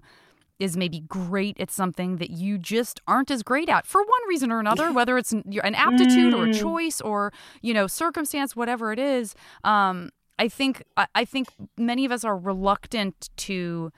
[0.64, 4.52] is maybe great at something that you just aren't as great at for one reason
[4.52, 8.92] or another, whether it's an, an aptitude or a choice or you know circumstance, whatever
[8.92, 9.36] it is.
[9.64, 13.92] Um, I think I, I think many of us are reluctant to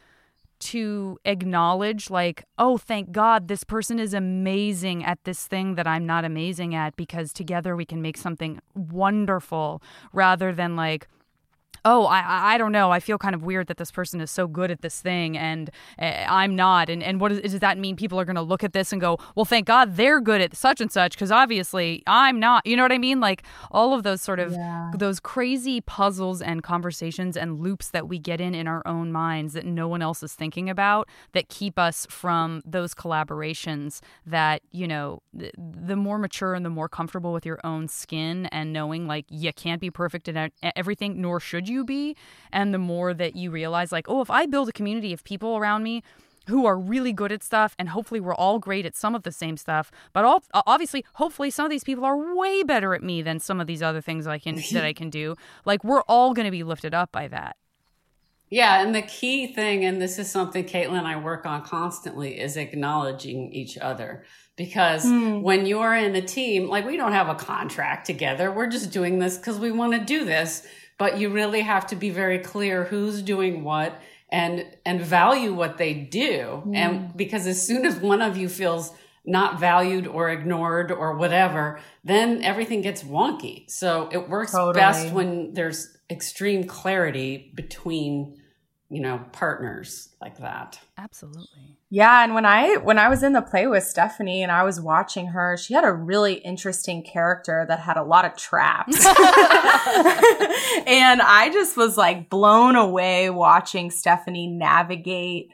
[0.57, 6.05] to acknowledge like oh thank god this person is amazing at this thing that i'm
[6.05, 11.09] not amazing at because together we can make something wonderful rather than like
[11.83, 12.91] oh, I, I don't know.
[12.91, 15.69] I feel kind of weird that this person is so good at this thing and
[15.99, 16.89] uh, I'm not.
[16.89, 17.95] And, and what is, does that mean?
[17.95, 20.55] People are going to look at this and go, well, thank God they're good at
[20.55, 22.65] such and such because obviously I'm not.
[22.65, 23.19] You know what I mean?
[23.19, 24.91] Like all of those sort of yeah.
[24.95, 29.53] those crazy puzzles and conversations and loops that we get in in our own minds
[29.53, 34.87] that no one else is thinking about that keep us from those collaborations that, you
[34.87, 39.07] know, the, the more mature and the more comfortable with your own skin and knowing
[39.07, 42.15] like you can't be perfect at everything, nor should you you be?
[42.51, 45.57] And the more that you realize like oh if i build a community of people
[45.57, 46.03] around me
[46.47, 49.31] who are really good at stuff and hopefully we're all great at some of the
[49.31, 53.21] same stuff but all, obviously hopefully some of these people are way better at me
[53.21, 55.35] than some of these other things i can that i can do
[55.65, 57.55] like we're all going to be lifted up by that.
[58.49, 62.39] Yeah and the key thing and this is something kaitlin and i work on constantly
[62.39, 64.23] is acknowledging each other.
[64.57, 65.41] Because mm.
[65.41, 68.51] when you're in a team like we don't have a contract together.
[68.51, 70.65] We're just doing this because we want to do this
[70.97, 75.77] but you really have to be very clear who's doing what and and value what
[75.77, 76.75] they do mm.
[76.75, 78.91] and because as soon as one of you feels
[79.25, 84.73] not valued or ignored or whatever then everything gets wonky so it works totally.
[84.73, 88.35] best when there's extreme clarity between
[88.95, 90.79] you know partners like that.
[90.97, 91.77] Absolutely.
[91.89, 94.79] Yeah and when i when i was in the play with stephanie and i was
[94.79, 99.05] watching her she had a really interesting character that had a lot of traps.
[100.87, 105.49] And i just was like blown away watching stephanie navigate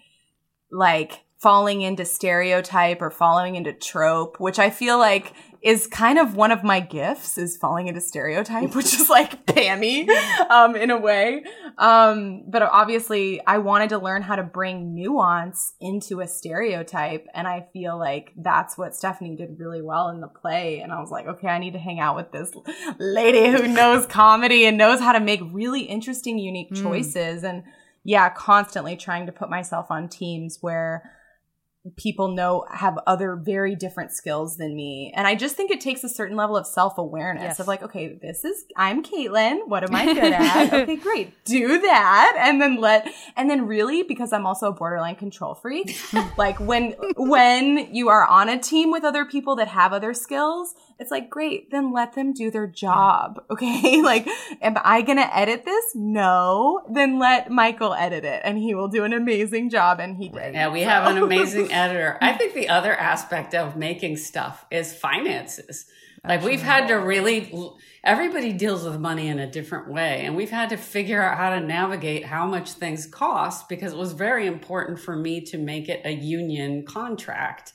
[0.71, 6.35] like falling into stereotype or falling into trope which i feel like is kind of
[6.35, 10.09] one of my gifts is falling into stereotype, which is like Pami,
[10.49, 11.43] um, in a way.
[11.77, 17.27] Um, but obviously I wanted to learn how to bring nuance into a stereotype.
[17.33, 20.79] And I feel like that's what Stephanie did really well in the play.
[20.79, 22.51] And I was like, okay, I need to hang out with this
[22.97, 26.81] lady who knows comedy and knows how to make really interesting, unique hmm.
[26.81, 27.43] choices.
[27.43, 27.49] Mm.
[27.49, 27.63] And
[28.03, 31.11] yeah, constantly trying to put myself on teams where
[31.97, 35.11] people know have other very different skills than me.
[35.15, 37.59] And I just think it takes a certain level of self awareness yes.
[37.59, 39.67] of like, okay, this is, I'm Kaitlin.
[39.67, 40.73] What am I good at?
[40.73, 41.43] okay, great.
[41.43, 42.35] Do that.
[42.37, 45.97] And then let, and then really, because I'm also a borderline control freak,
[46.37, 50.75] like when, when you are on a team with other people that have other skills,
[51.01, 53.43] it's like, great, then let them do their job.
[53.51, 54.01] Okay.
[54.03, 54.27] like,
[54.61, 55.85] am I going to edit this?
[55.93, 56.81] No.
[56.89, 59.99] Then let Michael edit it and he will do an amazing job.
[59.99, 60.53] And he did.
[60.53, 60.89] Yeah, we so.
[60.89, 62.17] have an amazing editor.
[62.21, 65.85] I think the other aspect of making stuff is finances.
[66.23, 67.51] Like we've had to really,
[68.03, 70.23] everybody deals with money in a different way.
[70.25, 73.97] And we've had to figure out how to navigate how much things cost because it
[73.97, 77.73] was very important for me to make it a union contract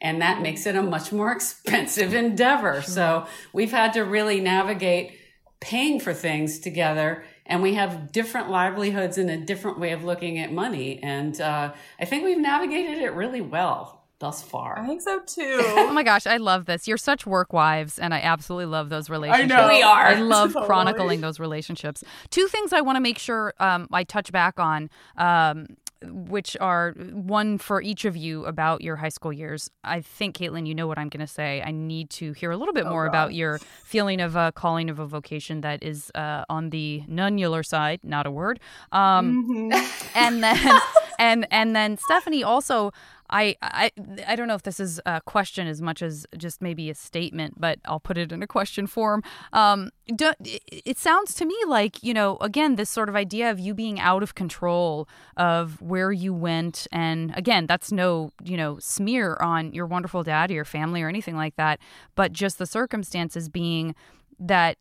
[0.00, 2.82] and that makes it a much more expensive endeavor.
[2.82, 5.18] So we've had to really navigate
[5.60, 10.38] paying for things together and we have different livelihoods and a different way of looking
[10.38, 11.00] at money.
[11.02, 14.78] And uh, I think we've navigated it really well thus far.
[14.78, 15.60] I think so too.
[15.62, 16.88] oh my gosh, I love this.
[16.88, 19.52] You're such work wives, and I absolutely love those relationships.
[19.52, 20.06] I know we are.
[20.06, 20.66] I love totally.
[20.66, 22.02] chronicling those relationships.
[22.30, 24.90] Two things I want to make sure um, I touch back on.
[25.16, 25.66] Um,
[26.10, 29.70] which are one for each of you about your high school years.
[29.84, 31.62] I think, Kaitlin, you know what I'm going to say.
[31.64, 33.10] I need to hear a little bit oh, more God.
[33.10, 37.64] about your feeling of a calling of a vocation that is uh, on the nunnular
[37.64, 38.60] side, not a word.
[38.92, 40.16] Um, mm-hmm.
[40.16, 40.80] And then,
[41.18, 42.92] and and then Stephanie also.
[43.30, 43.90] I, I
[44.26, 47.54] I don't know if this is a question as much as just maybe a statement,
[47.60, 49.22] but I'll put it in a question form.
[49.52, 53.58] Um, do, it sounds to me like you know, again, this sort of idea of
[53.58, 58.78] you being out of control of where you went, and again, that's no you know
[58.78, 61.80] smear on your wonderful dad or your family or anything like that,
[62.14, 63.94] but just the circumstances being
[64.38, 64.76] that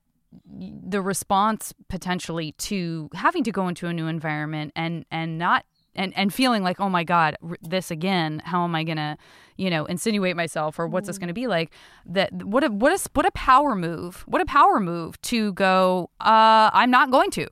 [0.48, 5.66] the response potentially to having to go into a new environment and and not
[5.96, 9.18] and and feeling like oh my god this again how am i gonna
[9.58, 11.10] you know insinuate myself or what's mm-hmm.
[11.10, 11.72] this gonna be like
[12.06, 16.10] that what a what a what a power move what a power move to go
[16.22, 17.48] uh i'm not going to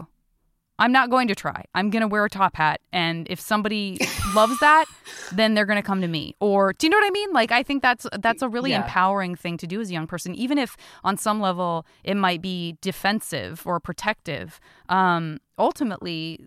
[0.79, 1.65] I'm not going to try.
[1.75, 2.81] I'm going to wear a top hat.
[2.91, 3.99] And if somebody
[4.35, 4.85] loves that,
[5.31, 6.35] then they're going to come to me.
[6.39, 7.31] Or do you know what I mean?
[7.31, 8.83] Like, I think that's that's a really yeah.
[8.83, 12.41] empowering thing to do as a young person, even if on some level it might
[12.41, 14.59] be defensive or protective.
[14.93, 16.45] Um, ultimately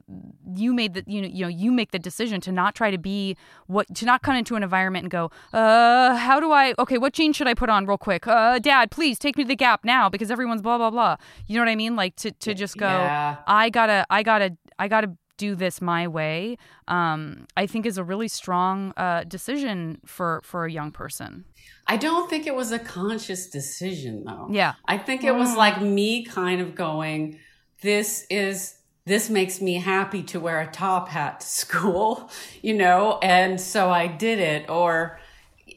[0.55, 2.99] you made the you know you know you make the decision to not try to
[2.99, 3.37] be
[3.67, 7.13] what to not come into an environment and go uh how do i okay what
[7.13, 9.85] jeans should i put on real quick uh dad please take me to the gap
[9.85, 11.17] now because everyone's blah blah blah
[11.47, 13.37] you know what i mean like to to just go yeah.
[13.47, 16.57] i gotta i gotta i gotta do this my way
[16.89, 21.45] um i think is a really strong uh decision for for a young person
[21.89, 24.49] I don't think it was a conscious decision though.
[24.51, 24.75] Yeah.
[24.87, 27.39] I think it was like me kind of going,
[27.81, 32.29] this is this makes me happy to wear a top hat to school,
[32.63, 33.19] you know?
[33.23, 34.69] And so I did it.
[34.69, 35.19] Or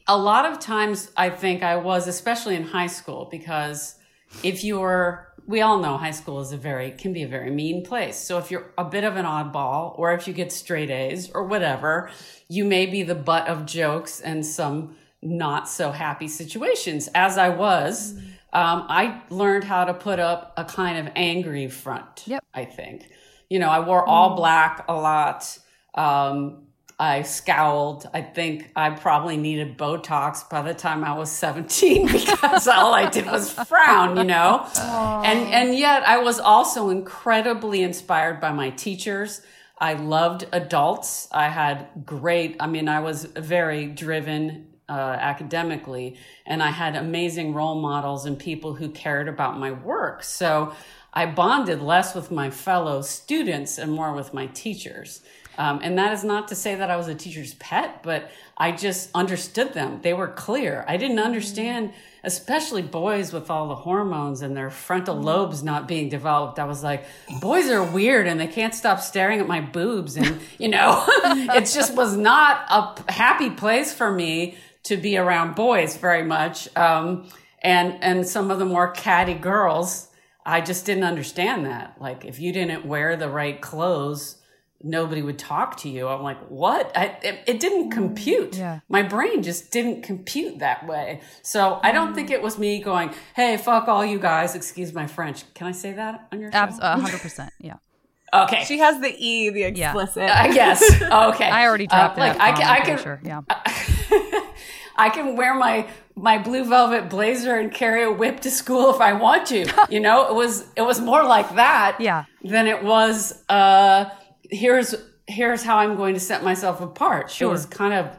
[0.06, 3.94] a lot of times I think I was, especially in high school, because
[4.42, 7.84] if you're, we all know high school is a very, can be a very mean
[7.84, 8.16] place.
[8.16, 11.44] So if you're a bit of an oddball, or if you get straight A's or
[11.44, 12.10] whatever,
[12.48, 17.08] you may be the butt of jokes and some not so happy situations.
[17.14, 18.18] As I was,
[18.52, 22.24] um, I learned how to put up a kind of angry front.
[22.26, 22.44] Yep.
[22.52, 23.10] I think.
[23.48, 25.58] You know, I wore all black a lot.
[25.94, 26.66] Um,
[27.00, 28.08] I scowled.
[28.12, 33.08] I think I probably needed Botox by the time I was 17 because all I
[33.08, 34.68] did was frown, you know?
[34.76, 39.40] And, and yet I was also incredibly inspired by my teachers.
[39.78, 41.26] I loved adults.
[41.32, 47.54] I had great, I mean, I was very driven uh, academically, and I had amazing
[47.54, 50.24] role models and people who cared about my work.
[50.24, 50.74] So
[51.12, 55.22] I bonded less with my fellow students and more with my teachers.
[55.58, 58.72] Um, and that is not to say that I was a teacher's pet, but I
[58.72, 60.00] just understood them.
[60.02, 60.84] They were clear.
[60.88, 61.92] I didn't understand,
[62.24, 66.58] especially boys with all the hormones and their frontal lobes not being developed.
[66.58, 67.04] I was like,
[67.40, 70.16] boys are weird and they can't stop staring at my boobs.
[70.16, 75.54] And, you know, it just was not a happy place for me to be around
[75.54, 76.74] boys very much.
[76.76, 77.28] Um,
[77.62, 80.08] and, and some of the more catty girls,
[80.44, 81.96] I just didn't understand that.
[82.00, 84.36] Like, if you didn't wear the right clothes,
[84.82, 86.08] nobody would talk to you.
[86.08, 86.90] I'm like, what?
[86.96, 88.56] I, it, it didn't compute.
[88.56, 88.80] Yeah.
[88.88, 91.20] My brain just didn't compute that way.
[91.42, 94.54] So I don't think it was me going, hey, fuck all you guys.
[94.54, 95.52] Excuse my French.
[95.54, 96.58] Can I say that on your show?
[96.58, 97.52] Abs- hundred percent.
[97.60, 97.74] Yeah.
[98.32, 98.64] Okay.
[98.64, 100.22] She has the E, the explicit.
[100.30, 100.82] I guess.
[101.02, 101.48] Okay.
[101.50, 102.28] I already dropped Uh, it.
[102.28, 103.20] like I can, I can, Sure.
[103.24, 103.40] Yeah.
[104.96, 109.00] I can wear my my blue velvet blazer and carry a whip to school if
[109.00, 109.66] I want to.
[109.90, 111.96] You know, it was it was more like that.
[112.00, 112.24] Yeah.
[112.44, 113.42] Than it was.
[113.48, 114.10] Uh,
[114.50, 114.94] here's
[115.26, 117.30] here's how I'm going to set myself apart.
[117.30, 117.48] Sure.
[117.48, 118.16] It was kind of.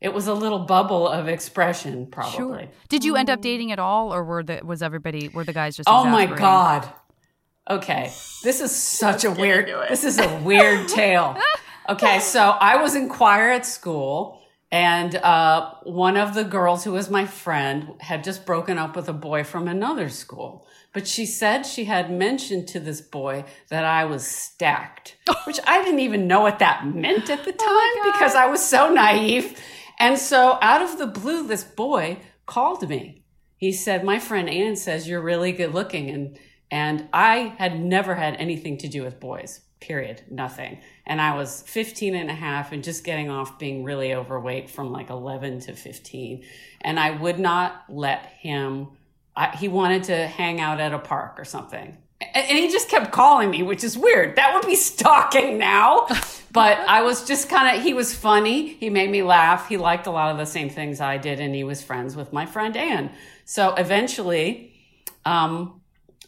[0.00, 2.36] It was a little bubble of expression, probably.
[2.36, 2.68] Sure.
[2.88, 5.76] Did you end up dating at all, or were the was everybody were the guys
[5.76, 5.88] just?
[5.88, 6.90] Oh my god.
[7.68, 8.12] Okay.
[8.42, 11.36] This is such a weird this is a weird tale.
[11.88, 14.40] Okay, so I was in choir at school
[14.70, 19.08] and uh, one of the girls who was my friend had just broken up with
[19.08, 20.66] a boy from another school.
[20.92, 25.82] But she said she had mentioned to this boy that I was stacked, which I
[25.82, 29.58] didn't even know what that meant at the time because I was so naive.
[29.98, 33.22] And so out of the blue, this boy called me
[33.62, 36.10] he said, My friend Ann says you're really good looking.
[36.10, 36.36] And,
[36.72, 40.78] and I had never had anything to do with boys, period, nothing.
[41.04, 44.90] And I was 15 and a half and just getting off being really overweight from
[44.90, 46.42] like 11 to 15.
[46.80, 48.88] And I would not let him,
[49.36, 51.98] I, he wanted to hang out at a park or something.
[52.34, 54.36] And he just kept calling me, which is weird.
[54.36, 56.06] That would be stalking now.
[56.52, 58.68] But I was just kind of, he was funny.
[58.68, 59.68] He made me laugh.
[59.68, 62.32] He liked a lot of the same things I did, and he was friends with
[62.32, 63.10] my friend Ann.
[63.44, 64.72] So eventually,
[65.26, 65.81] um,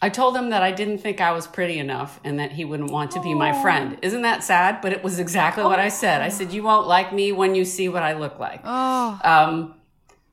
[0.04, 2.90] I told him that I didn't think I was pretty enough and that he wouldn't
[2.90, 3.96] want to be my friend.
[4.02, 4.82] Isn't that sad?
[4.82, 6.20] But it was exactly what I said.
[6.20, 8.60] I said, You won't like me when you see what I look like.
[8.64, 9.18] Oh.
[9.24, 9.76] Um,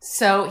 [0.01, 0.49] so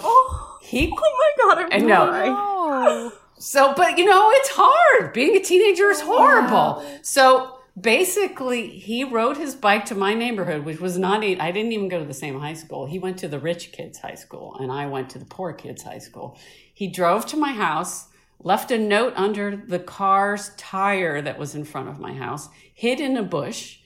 [0.63, 2.09] he, Oh my god, I'm I know.
[2.11, 3.13] Oh.
[3.39, 5.13] so, but you know, it's hard.
[5.13, 6.83] Being a teenager is horrible.
[7.03, 11.89] So basically, he rode his bike to my neighborhood, which was not, I didn't even
[11.91, 12.87] go to the same high school.
[12.87, 15.83] He went to the rich kids' high school, and I went to the poor kids'
[15.83, 16.39] high school.
[16.73, 18.07] He drove to my house,
[18.43, 23.01] left a note under the car's tire that was in front of my house, hid
[23.01, 23.79] in a bush.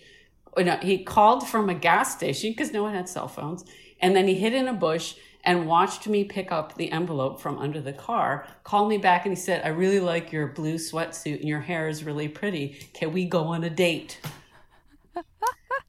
[0.56, 3.64] No, he called from a gas station because no one had cell phones.
[4.00, 7.58] And then he hid in a bush and watched me pick up the envelope from
[7.58, 11.40] under the car, called me back and he said, I really like your blue sweatsuit
[11.40, 12.88] and your hair is really pretty.
[12.94, 14.20] Can we go on a date?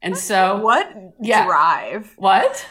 [0.02, 1.46] And so What Yeah.
[1.46, 2.12] drive?
[2.16, 2.66] What?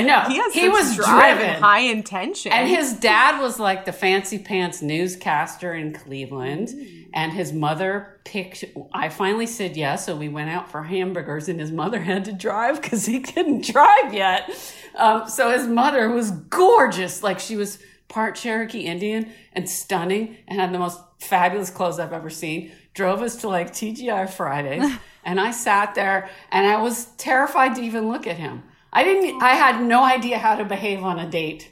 [0.00, 0.52] I know.
[0.52, 1.62] He he was drive driven.
[1.62, 2.52] high intention.
[2.52, 6.70] And his dad was like the fancy pants newscaster in Cleveland.
[7.12, 10.06] And his mother picked, I finally said yes.
[10.06, 13.64] So we went out for hamburgers, and his mother had to drive because he couldn't
[13.72, 14.48] drive yet.
[14.96, 17.22] Um, so his mother was gorgeous.
[17.22, 17.78] Like she was
[18.08, 22.72] part Cherokee Indian and stunning and had the most fabulous clothes I've ever seen.
[22.94, 24.92] Drove us to like TGI Fridays.
[25.24, 28.62] and I sat there and I was terrified to even look at him.
[28.92, 31.70] I didn't, I had no idea how to behave on a date.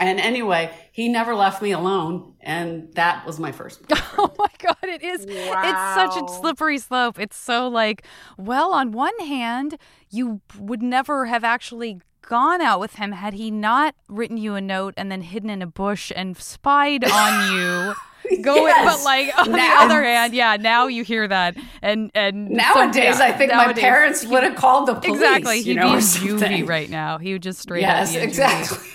[0.00, 2.34] And anyway, he never left me alone.
[2.40, 3.82] And that was my first.
[4.20, 5.24] Oh my god, it is.
[5.28, 7.20] It's such a slippery slope.
[7.20, 8.04] It's so like,
[8.36, 9.78] well, on one hand,
[10.10, 14.60] you would never have actually gone out with him had he not written you a
[14.60, 17.94] note and then hidden in a bush and spied on you.
[18.42, 18.96] going Yes.
[18.98, 23.16] but like on Now- the other hand yeah now you hear that and and Nowadays,
[23.16, 25.14] some- yeah, I think nowadays- my parents would have called the police.
[25.20, 28.14] exactly you he'd know, be or juvie right now he would just straight Yes, up
[28.20, 28.88] be exactly.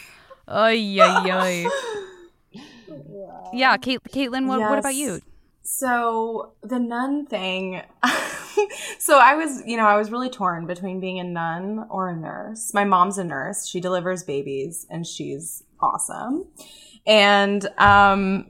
[0.48, 1.70] Ay, yeah, ay.
[3.54, 5.20] yeah Kate, kaitlin what, what about you
[5.64, 7.82] So the nun thing.
[9.00, 12.16] so I was, you know, I was really torn between being a nun or a
[12.16, 12.74] nurse.
[12.74, 13.66] My mom's a nurse.
[13.68, 16.46] She delivers babies and she's awesome.
[17.08, 18.48] And um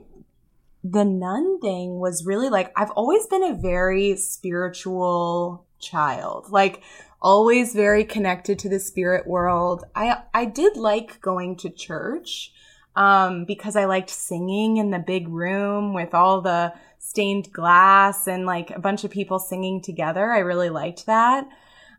[0.84, 6.50] the nun thing was really like I've always been a very spiritual child.
[6.50, 6.82] Like
[7.22, 9.84] always very connected to the spirit world.
[9.94, 12.52] I I did like going to church
[12.94, 18.44] um, because I liked singing in the big room with all the stained glass and
[18.44, 20.30] like a bunch of people singing together.
[20.30, 21.48] I really liked that.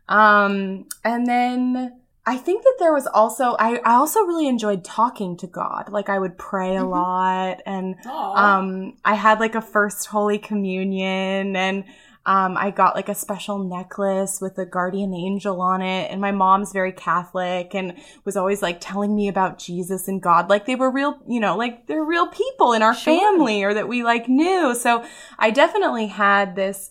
[0.08, 1.95] Um, and then
[2.28, 5.90] I think that there was also, I, I also really enjoyed talking to God.
[5.90, 8.58] Like I would pray a lot and Aw.
[8.58, 11.84] um, I had like a first Holy Communion and
[12.26, 16.10] um, I got like a special necklace with a guardian angel on it.
[16.10, 20.50] And my mom's very Catholic and was always like telling me about Jesus and God.
[20.50, 23.16] Like they were real, you know, like they're real people in our Sure.
[23.16, 24.74] family or that we like knew.
[24.74, 25.04] So
[25.38, 26.90] I definitely had this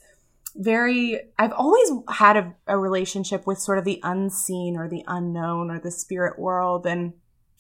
[0.56, 5.70] very, I've always had a, a relationship with sort of the unseen or the unknown
[5.70, 7.14] or the spirit world and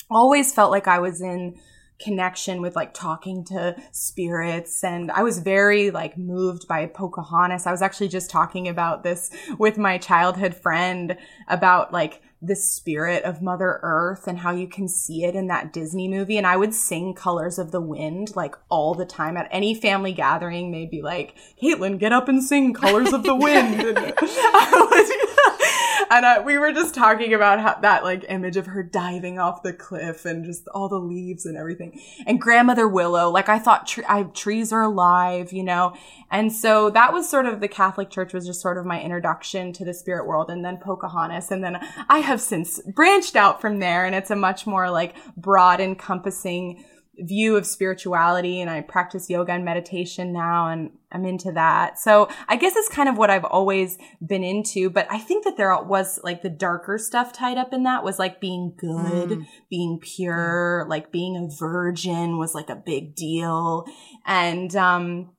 [0.09, 1.59] always felt like I was in
[1.99, 7.65] connection with like talking to spirits and I was very like moved by Pocahontas.
[7.65, 11.17] I was actually just talking about this with my childhood friend
[11.47, 15.73] about like the spirit of Mother Earth and how you can see it in that
[15.73, 16.37] Disney movie.
[16.37, 20.13] And I would sing Colors of the Wind like all the time at any family
[20.13, 20.71] gathering.
[20.71, 23.81] They'd be like, Kaitlin, get up and sing Colors of the Wind.
[26.09, 29.63] And uh, we were just talking about how, that like image of her diving off
[29.63, 31.99] the cliff and just all the leaves and everything.
[32.25, 35.93] And grandmother Willow, like I thought tre- I, trees are alive, you know?
[36.31, 39.73] And so that was sort of the Catholic Church was just sort of my introduction
[39.73, 41.51] to the spirit world and then Pocahontas.
[41.51, 41.79] And then
[42.09, 46.83] I have since branched out from there and it's a much more like broad encompassing
[47.19, 51.97] view of spirituality and I practice yoga and meditation now and I'm into that.
[51.97, 55.55] So I guess it's kind of what I've always been into, but I think that
[55.55, 59.99] there was like the darker stuff tied up in that was like being good, being
[60.01, 63.85] pure, like being a virgin was like a big deal.
[64.25, 65.34] And um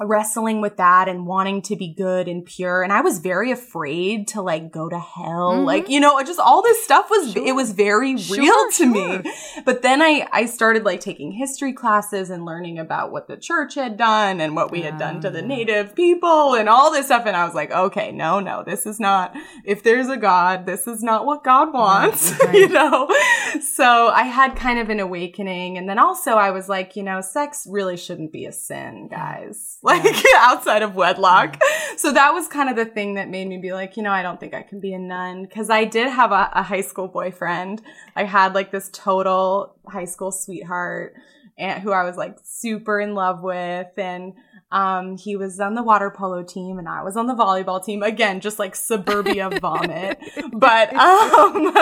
[0.00, 2.82] wrestling with that and wanting to be good and pure.
[2.82, 5.52] And i was very afraid to like go to hell.
[5.56, 5.64] Mhm.
[5.66, 8.88] like you know just all this stuff was it was very Sure, real to sure.
[9.22, 9.32] me
[9.64, 13.74] but then i i started like taking history classes and learning about what the church
[13.74, 17.26] had done and what we had done to the native people and all this stuff.
[17.26, 19.34] And i was like okay no no this is not
[19.64, 22.54] if there's a god this is not what god wants right.
[22.54, 23.08] you know?
[23.60, 25.76] So i had kind of an awakening.
[25.78, 29.78] And then also i was like you know sex really shouldn't be a sin guys
[29.90, 31.60] like outside of wedlock
[31.96, 34.22] so that was kind of the thing that made me be like you know i
[34.22, 37.08] don't think i can be a nun because i did have a, a high school
[37.08, 37.82] boyfriend
[38.16, 41.14] i had like this total high school sweetheart
[41.58, 44.34] and who i was like super in love with and
[44.72, 48.02] um, he was on the water polo team and I was on the volleyball team.
[48.02, 50.18] Again, just like suburbia vomit.
[50.52, 51.74] But, um,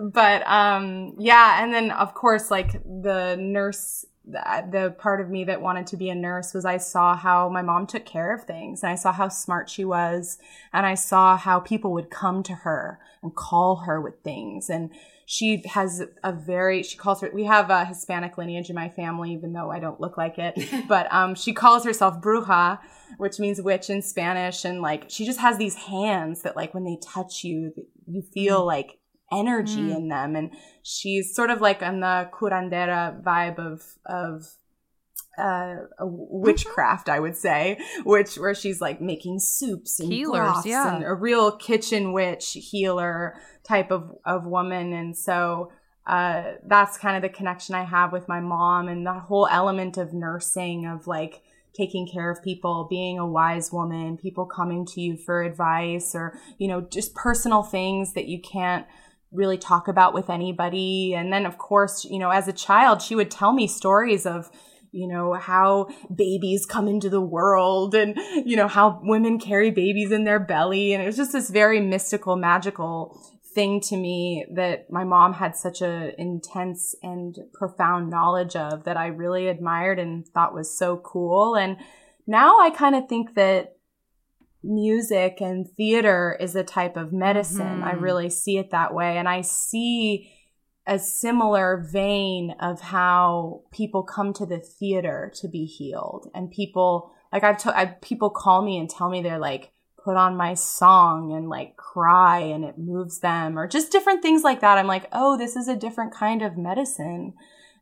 [0.12, 1.62] but, um, yeah.
[1.62, 5.96] And then of course, like the nurse, the, the part of me that wanted to
[5.96, 8.94] be a nurse was I saw how my mom took care of things and I
[8.94, 10.38] saw how smart she was
[10.72, 14.90] and I saw how people would come to her and call her with things and
[15.30, 19.30] she has a very she calls her we have a hispanic lineage in my family
[19.32, 20.58] even though i don't look like it
[20.88, 22.78] but um she calls herself bruja
[23.18, 26.84] which means witch in spanish and like she just has these hands that like when
[26.84, 27.74] they touch you
[28.06, 28.97] you feel like
[29.32, 29.96] energy Mm.
[29.96, 30.50] in them and
[30.82, 34.46] she's sort of like on the curandera vibe of of
[35.38, 40.96] uh, a witchcraft, I would say, which where she's like making soups and Healers, yeah.
[40.96, 45.70] and a real kitchen witch healer type of of woman, and so
[46.06, 49.96] uh, that's kind of the connection I have with my mom and the whole element
[49.96, 55.00] of nursing of like taking care of people, being a wise woman, people coming to
[55.00, 58.86] you for advice or you know just personal things that you can't
[59.32, 61.14] really talk about with anybody.
[61.14, 64.50] And then, of course, you know, as a child, she would tell me stories of,
[64.90, 68.16] you know, how babies come into the world and,
[68.46, 70.94] you know, how women carry babies in their belly.
[70.94, 73.20] And it was just this very mystical, magical
[73.54, 78.96] thing to me that my mom had such a intense and profound knowledge of that
[78.96, 81.56] I really admired and thought was so cool.
[81.56, 81.76] And
[82.26, 83.77] now I kind of think that
[84.62, 87.82] music and theater is a type of medicine.
[87.82, 88.00] I Mhm.
[88.00, 89.16] really see it that way.
[89.16, 90.30] And I see
[90.86, 97.12] a similar vein of how people come to the theater to be healed and people
[97.30, 100.54] like I've, to, I've people call me and tell me they're like put on my
[100.54, 104.78] song and like cry and it moves them or just different things like that.
[104.78, 107.34] I'm like, oh, this is a different kind of medicine.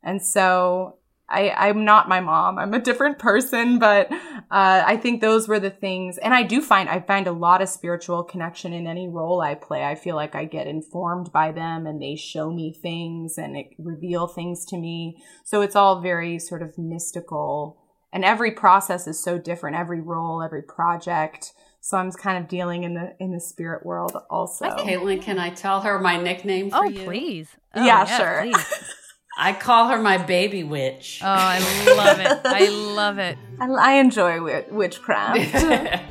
[0.03, 0.97] And so
[1.29, 2.57] I, I'm not my mom.
[2.57, 6.17] I'm a different person, but uh, I think those were the things.
[6.17, 9.55] And I do find I find a lot of spiritual connection in any role I
[9.55, 9.83] play.
[9.83, 13.67] I feel like I get informed by them, and they show me things and it
[13.77, 15.21] reveal things to me.
[15.43, 17.77] So it's all very sort of mystical.
[18.13, 19.75] And every process is so different.
[19.75, 21.51] Every role, every project.
[21.81, 24.65] So I'm kind of dealing in the in the spirit world also.
[24.69, 27.03] Kaitlin, can I tell her my nickname for oh, you?
[27.03, 27.49] please.
[27.75, 28.41] Oh, yeah, sure.
[28.43, 28.93] Please.
[29.39, 31.19] I call her my baby witch.
[31.23, 31.59] Oh, I
[31.95, 32.41] love it.
[32.43, 33.37] I love it.
[33.59, 35.53] I, I enjoy witchcraft.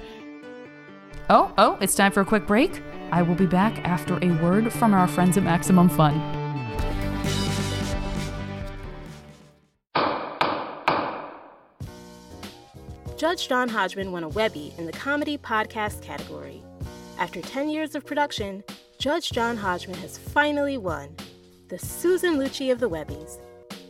[1.28, 2.80] oh, oh, it's time for a quick break.
[3.10, 6.14] I will be back after a word from our friends at Maximum Fun.
[13.16, 16.62] Judge John Hodgman won a Webby in the comedy podcast category.
[17.18, 18.62] After 10 years of production,
[18.98, 21.16] Judge John Hodgman has finally won
[21.68, 23.38] the Susan Lucci of the Webbies.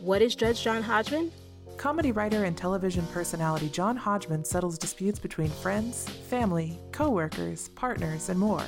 [0.01, 1.31] What is Judge John Hodgman?
[1.77, 8.39] Comedy writer and television personality John Hodgman settles disputes between friends, family, co-workers, partners, and
[8.39, 8.63] more.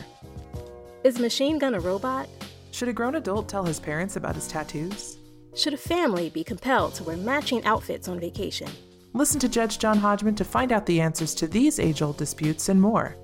[1.03, 2.29] Is Machine Gun a robot?
[2.69, 5.17] Should a grown adult tell his parents about his tattoos?
[5.55, 8.69] Should a family be compelled to wear matching outfits on vacation?
[9.13, 12.69] Listen to Judge John Hodgman to find out the answers to these age old disputes
[12.69, 13.15] and more.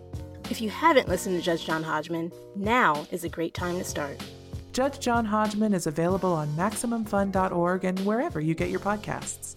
[0.50, 4.20] If you haven't listened to Judge John Hodgman, now is a great time to start.
[4.76, 9.56] Judge John Hodgman is available on MaximumFun.org and wherever you get your podcasts.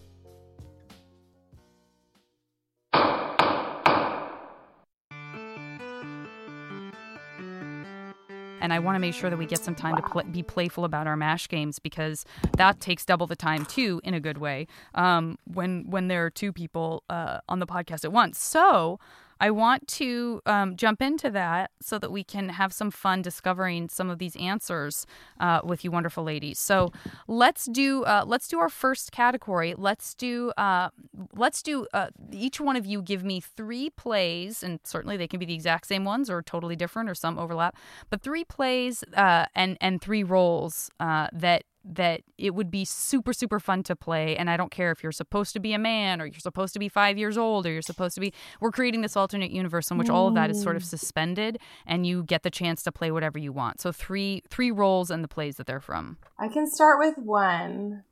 [8.61, 10.85] and I want to make sure that we get some time to pl- be playful
[10.85, 12.25] about our mash games because
[12.57, 14.66] that takes double the time too, in a good way.
[14.95, 19.01] Um, when when there are two people uh, on the podcast at once, so
[19.41, 23.89] I want to um, jump into that so that we can have some fun discovering
[23.89, 25.07] some of these answers
[25.41, 26.59] uh, with you, wonderful ladies.
[26.59, 26.93] So
[27.26, 29.74] let's do uh, let's do our first category.
[29.76, 30.91] Let's do uh,
[31.34, 35.39] let's do uh, each one of you give me three plays, and certainly they can
[35.39, 37.76] be the exact same ones or totally different or some overlap,
[38.11, 43.32] but three plays uh, and and three roles uh, that that it would be super
[43.32, 46.20] super fun to play and i don't care if you're supposed to be a man
[46.20, 49.01] or you're supposed to be five years old or you're supposed to be we're creating
[49.01, 52.43] this alternate universe in which all of that is sort of suspended and you get
[52.43, 53.80] the chance to play whatever you want.
[53.80, 56.18] So three three roles and the plays that they're from.
[56.39, 58.05] I can start with one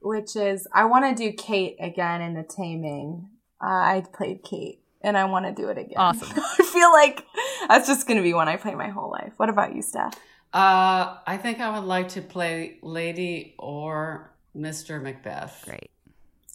[0.00, 3.28] which is i want to do kate again in the taming.
[3.62, 5.96] Uh, i played kate and i want to do it again.
[5.96, 6.28] Awesome.
[6.36, 7.24] I feel like
[7.68, 9.32] that's just going to be one i play my whole life.
[9.36, 10.14] What about you steph
[10.52, 15.02] uh, I think I would like to play Lady or Mr.
[15.02, 15.62] Macbeth.
[15.64, 15.90] Great.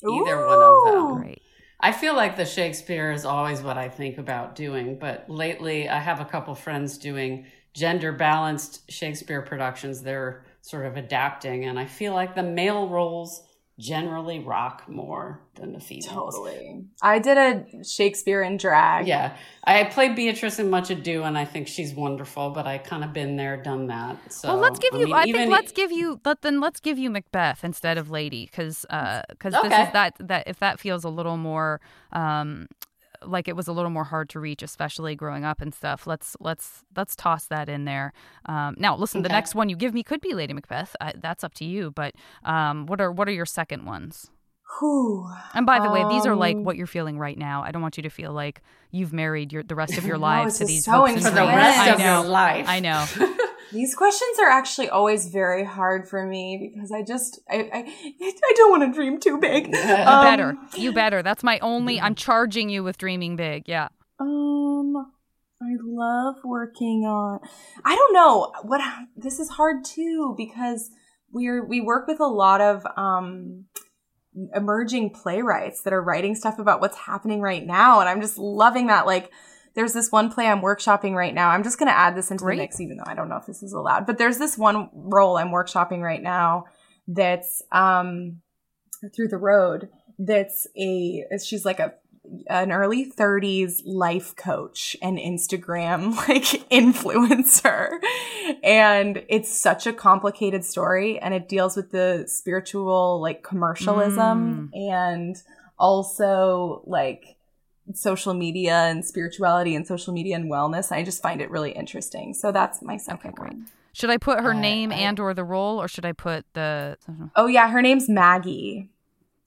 [0.04, 0.48] Either Ooh.
[0.48, 1.22] one of them.
[1.22, 1.42] Great.
[1.80, 6.00] I feel like the Shakespeare is always what I think about doing, but lately I
[6.00, 10.04] have a couple friends doing gender balanced Shakespeare productions.
[10.04, 13.44] They're sort of adapting, and I feel like the male roles
[13.82, 16.36] generally rock more than the females.
[16.36, 16.86] Totally.
[17.02, 19.08] I did a Shakespeare in drag.
[19.08, 19.36] Yeah.
[19.64, 23.12] I played Beatrice in Much Ado and I think she's wonderful, but I kind of
[23.12, 24.32] been there, done that.
[24.32, 26.80] So Well, let's give you I, mean, I think let's give you let then let's
[26.80, 29.68] give you Macbeth instead of Lady cuz uh cuz okay.
[29.68, 32.68] this is that that if that feels a little more um
[33.24, 36.08] like it was a little more hard to reach, especially growing up and stuff.
[36.08, 38.14] Let's let's let's toss that in there.
[38.46, 39.28] Um, now, listen, okay.
[39.28, 40.96] the next one you give me could be Lady Macbeth.
[41.00, 41.92] I, that's up to you.
[41.92, 44.30] But um, what are what are your second ones?
[44.80, 45.30] Whew.
[45.54, 47.64] And by the um, way, these are like um, what you're feeling right now.
[47.64, 50.60] I don't want you to feel like you've married your the rest of your lives
[50.60, 52.66] to these so For the rest of your life.
[52.68, 53.06] I know.
[53.72, 58.54] These questions are actually always very hard for me because I just I I, I
[58.56, 59.76] don't want to dream too big.
[60.02, 61.22] Um, better, you better.
[61.22, 62.00] That's my only.
[62.00, 63.64] I'm charging you with dreaming big.
[63.68, 63.90] Yeah.
[64.20, 64.96] Um,
[65.62, 67.40] I love working on.
[67.86, 68.82] I don't know what
[69.16, 70.90] this is hard too because
[71.32, 73.66] we're we work with a lot of um
[74.56, 78.88] emerging playwrights that are writing stuff about what's happening right now, and I'm just loving
[78.88, 79.32] that like
[79.74, 81.50] there's this one play I'm workshopping right now.
[81.50, 82.58] I'm just going to add this into Great.
[82.58, 84.06] the mix, even though I don't know if this is allowed.
[84.06, 86.66] But there's this one role I'm workshopping right now
[87.08, 88.42] that's um,
[89.16, 89.90] through the road.
[90.20, 91.94] That's a she's like a
[92.48, 97.90] an early 30s life coach and Instagram like influencer.
[98.64, 104.92] And it's such a complicated story and it deals with the spiritual like commercialism mm.
[104.92, 105.36] and
[105.80, 107.38] also like
[107.98, 110.92] social media and spirituality and social media and wellness.
[110.92, 112.34] I just find it really interesting.
[112.34, 113.68] So that's my second okay, one.
[113.94, 116.46] Should I put her Uh, name I- and or the role, or should I put
[116.54, 116.98] the?
[117.36, 118.90] Oh yeah, her name's Maggie,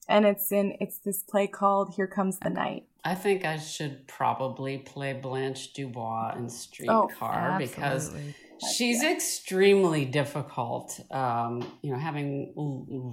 [0.07, 2.85] and it's in it's this play called Here Comes the Night.
[3.03, 8.35] I think I should probably play Blanche Dubois in Oh, Streetcar because Absolutely.
[8.75, 10.99] she's extremely difficult.
[11.11, 12.51] Um, you know, having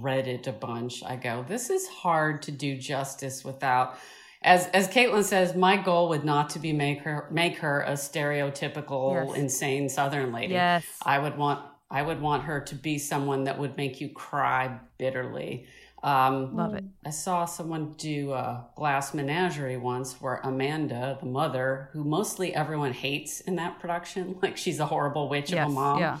[0.01, 3.95] read it a bunch, I go, this is hard to do justice without.
[4.43, 7.93] As as Kaitlin says, my goal would not to be make her make her a
[7.93, 9.37] stereotypical Yes.
[9.37, 10.53] insane Southern lady.
[10.53, 10.85] Yes.
[11.05, 14.79] I would want I would want her to be someone that would make you cry
[14.97, 15.67] bitterly.
[16.01, 16.83] Um, Love it.
[17.05, 22.91] I saw someone do a glass menagerie once where Amanda, the mother, who mostly everyone
[22.91, 25.65] hates in that production, like she's a horrible witch Yes.
[25.65, 25.99] of a mom.
[25.99, 26.17] Yeah.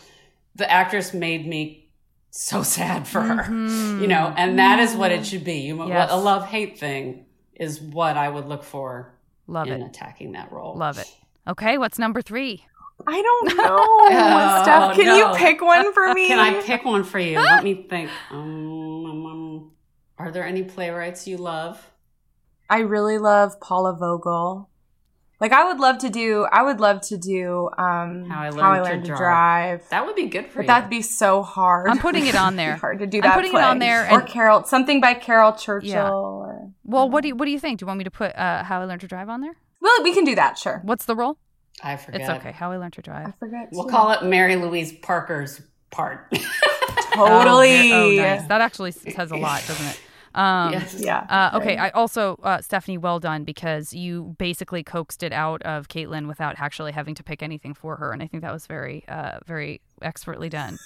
[0.55, 1.89] The actress made me
[2.29, 3.99] so sad for her, Mhm.
[4.01, 5.59] you know, and that is what it should be.
[5.61, 6.09] You, Yes.
[6.11, 9.13] a love hate thing is what I would look for
[9.47, 9.85] Love in it.
[9.85, 10.75] attacking that role.
[10.75, 11.07] Love it.
[11.47, 12.65] Okay, what's number three?
[13.07, 14.95] I don't know, Steph.
[14.95, 15.15] Can no.
[15.31, 16.27] you pick one for me?
[16.27, 17.37] Can I pick one for you?
[17.39, 18.09] Let me think.
[18.31, 19.71] Um, um, um,
[20.17, 21.89] are there any playwrights you love?
[22.69, 24.69] I really love Paula Vogel.
[25.41, 26.47] Like I would love to do.
[26.49, 27.69] I would love to do.
[27.77, 29.17] Um, How I Learned how i to to Drive.
[29.17, 29.89] drive.
[29.89, 30.67] That would be good for But you.
[30.67, 31.89] that'd be so hard.
[31.89, 32.75] I'm putting it on there.
[32.77, 33.35] hard to do I'm that.
[33.35, 35.89] putting it on there or and- Carol, something by Caryl Churchill.
[35.89, 36.09] Yeah.
[36.11, 37.79] Or, Well, what do you what do you think?
[37.79, 39.55] Do you want me to put uh, How I Learned to Drive on there?
[39.81, 40.57] well, we can do that.
[40.57, 40.81] Sure.
[40.83, 41.37] What's the role?
[41.83, 42.21] I forget.
[42.21, 42.51] It's okay.
[42.51, 43.19] How I Learned to drive.
[43.19, 43.39] I Drive.
[43.39, 43.69] forget.
[43.71, 43.89] We'll too.
[43.91, 45.61] call it Mary Louise Parker's
[45.91, 46.31] part.
[47.13, 47.91] totally.
[47.93, 48.47] Oh, oh, nice.
[48.47, 49.99] That actually says a lot, doesn't it?
[50.35, 50.95] Um, yes.
[50.97, 51.25] Yeah.
[51.29, 51.77] Uh, okay.
[51.77, 56.55] I also, uh, Stephanie, well done because you basically coaxed it out of Kaitlin without
[56.57, 59.81] actually having to pick anything for her, and I think that was very, uh, very
[60.01, 60.79] expertly done.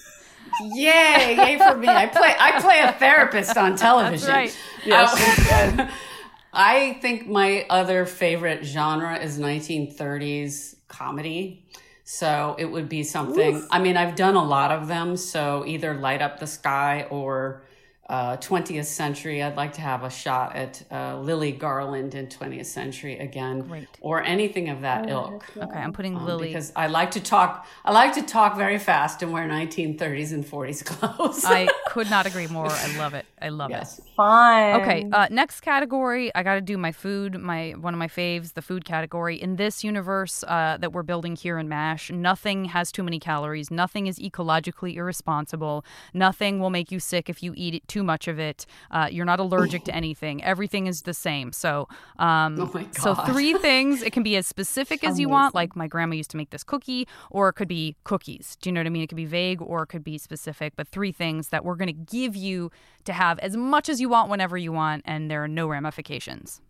[0.73, 1.35] Yay!
[1.37, 1.87] Yay for me!
[1.87, 2.33] I play.
[2.39, 4.29] I play a therapist on television.
[4.29, 4.57] right.
[4.91, 5.87] Uh,
[6.53, 11.65] I think my other favorite genre is 1930s comedy.
[12.03, 13.67] So it would be something.
[13.69, 15.17] I mean, I've done a lot of them.
[15.17, 17.63] So either Light Up the Sky or
[18.09, 19.43] uh, 20th Century.
[19.43, 23.87] I'd like to have a shot at uh, Lily Garland in 20th Century again, Great.
[24.01, 25.43] or anything of that ilk.
[25.57, 26.47] Okay, I'm putting Um, Lily.
[26.47, 27.67] because I like to talk.
[27.83, 31.43] I like to talk very fast and wear 1930s and 40s clothes.
[31.45, 32.69] I could not agree more.
[32.69, 33.25] I love it.
[33.41, 33.99] I love yes.
[33.99, 34.05] it.
[34.15, 34.81] Fine.
[34.81, 36.33] Okay, uh, next category.
[36.33, 37.39] I got to do my food.
[37.39, 39.35] My one of my faves, the food category.
[39.39, 43.69] In this universe uh, that we're building here in Mash, nothing has too many calories.
[43.69, 45.83] Nothing is ecologically irresponsible.
[46.13, 48.65] Nothing will make you sick if you eat it, too much of it.
[48.91, 50.43] Uh, you're not allergic to anything.
[50.43, 51.51] Everything is the same.
[51.51, 51.87] So,
[52.19, 54.01] um, Oh so three things.
[54.01, 55.55] It can be as specific as you want.
[55.55, 58.57] Like my grandma used to make this cookie, or it could be cookies.
[58.61, 59.03] Do you know what I mean?
[59.03, 60.73] It could be vague or it could be specific.
[60.75, 62.71] But three things that we're going to give you
[63.05, 66.61] to have as much as you want whenever you want, and there are no ramifications.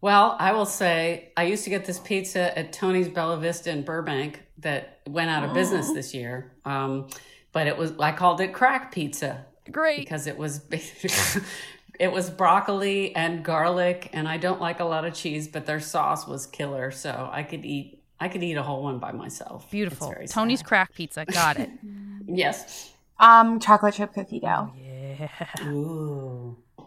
[0.00, 3.82] Well, I will say I used to get this pizza at Tony's Bella Vista in
[3.84, 6.52] Burbank that went out of business this year.
[6.64, 7.08] Um,
[7.52, 9.98] but it was I called it crack pizza Great.
[10.00, 10.62] because it was
[12.00, 15.80] it was broccoli and garlic and I don't like a lot of cheese, but their
[15.80, 19.70] sauce was killer, so I could eat I could eat a whole one by myself.
[19.70, 20.14] Beautiful.
[20.28, 20.66] Tony's sad.
[20.68, 21.24] crack pizza.
[21.24, 21.70] Got it.
[22.24, 22.92] Yes.
[23.18, 24.72] Um, chocolate chip cookie dough.
[24.80, 25.28] Yeah.
[25.66, 26.56] Ooh.
[26.78, 26.84] Uh,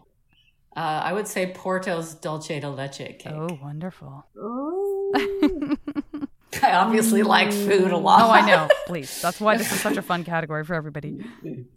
[0.76, 3.24] I would say Porto's dulce de Leche cake.
[3.28, 4.26] oh, wonderful.
[6.64, 8.22] I obviously like food a lot.
[8.22, 8.70] Oh, I know.
[8.88, 9.22] Please.
[9.22, 11.26] That's why this is such a fun category for everybody.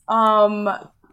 [0.08, 0.68] Um,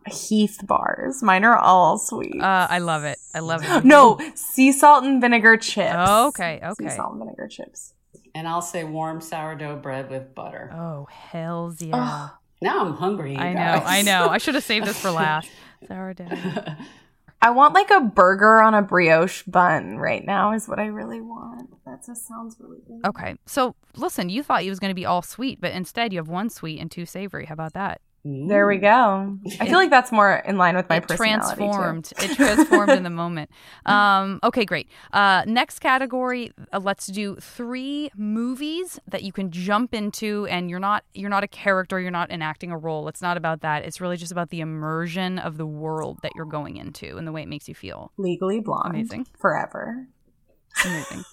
[0.08, 1.24] Heath bars.
[1.24, 2.40] Mine are all sweet.
[2.40, 3.18] Uh, I love it.
[3.34, 3.84] I love it.
[3.86, 5.96] no, sea salt and vinegar chips.
[5.98, 6.96] Oh, okay, Sea okay.
[6.96, 7.94] salt and vinegar chips.
[8.36, 10.70] And I'll say warm sourdough bread with butter.
[10.74, 12.30] Oh, hells yeah.
[12.62, 13.34] Now I'm hungry.
[13.34, 13.84] you I know.
[13.86, 14.28] I know.
[14.30, 15.50] I should have saved this for last.
[15.88, 16.28] Sourdough.
[17.42, 21.22] I want like a burger on a brioche bun right now is what I really
[21.22, 21.70] want.
[21.86, 23.06] That just sounds really good.
[23.08, 23.36] Okay.
[23.46, 26.28] So listen, you thought you was going to be all sweet, but instead you have
[26.28, 27.46] one sweet and two savory.
[27.46, 28.02] How about that?
[28.28, 29.38] There we go.
[29.60, 31.52] I feel like that's more in line with my it personality.
[31.52, 31.58] too.
[31.58, 32.14] transformed.
[32.18, 33.52] It transformed in the moment.
[33.86, 34.90] Um, okay, great.
[35.14, 36.52] Uh, next category.
[36.74, 41.44] Uh, let's do three movies that you can jump into, and you're not you're not
[41.44, 42.00] a character.
[42.00, 43.08] You're not enacting a role.
[43.08, 43.84] It's not about that.
[43.84, 47.32] It's really just about the immersion of the world that you're going into and the
[47.32, 48.12] way it makes you feel.
[48.18, 48.96] Legally blonde.
[48.96, 49.28] Amazing.
[49.38, 50.08] Forever.
[50.84, 51.24] Amazing.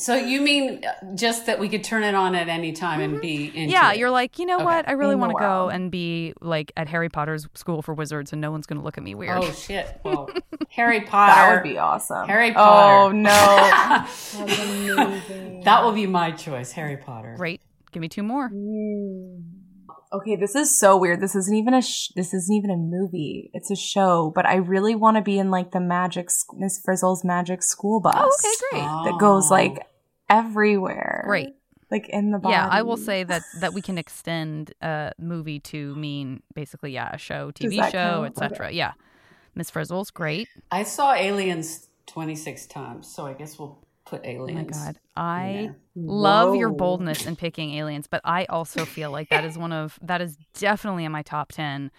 [0.00, 3.20] So you mean uh, just that we could turn it on at any time and
[3.20, 3.70] be into Mm-hmm.
[3.70, 3.98] yeah, it?
[3.98, 4.64] you're like, you know Okay.
[4.64, 4.88] what?
[4.88, 8.40] I really want to go and be like at Harry Potter's school for wizards, and
[8.40, 9.38] no one's going to look at me weird.
[9.42, 10.00] Oh shit!
[10.02, 10.30] Well,
[10.70, 11.32] Harry Potter.
[11.32, 12.26] That would be awesome.
[12.26, 13.08] Harry Potter.
[13.08, 13.30] Oh no.
[15.64, 16.72] that will be my choice.
[16.72, 17.34] Harry Potter.
[17.36, 17.60] Great.
[17.92, 18.50] Give me two more.
[20.12, 21.20] Okay, this is so weird.
[21.20, 23.50] This isn't even a sh- this isn't even a movie.
[23.54, 26.80] It's a show, but I really want to be in like the magic s- Miss
[26.84, 28.14] Frizzle's magic school bus.
[28.16, 29.12] Oh, okay, great.
[29.12, 29.86] That goes like
[30.28, 31.22] everywhere.
[31.26, 31.54] Great.
[31.90, 32.52] like in the body.
[32.54, 37.10] Yeah, I will say that that we can extend a movie to mean basically yeah,
[37.12, 38.36] a show, TV show, count?
[38.36, 38.72] etc.
[38.72, 38.92] Yeah.
[39.54, 40.48] Miss Frizzle's great.
[40.70, 43.78] I saw Aliens 26 times, so I guess we'll
[44.10, 44.98] put Oh my god.
[45.16, 45.76] I there.
[45.94, 49.98] love your boldness in picking aliens, but I also feel like that is one of
[50.02, 51.90] that is definitely in my top 10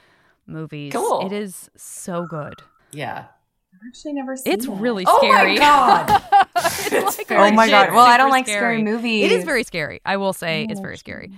[0.45, 0.93] movies.
[0.93, 1.25] Cool.
[1.25, 2.55] It is so good.
[2.91, 3.25] Yeah.
[3.73, 4.71] I've actually never seen It's it.
[4.71, 5.57] really Oh scary.
[5.61, 6.23] Oh my god.
[6.91, 7.93] It's like Oh my god.
[7.93, 9.25] Well, I don't like scary movies.
[9.25, 10.01] It is very scary.
[10.05, 11.31] I will say it's very scary.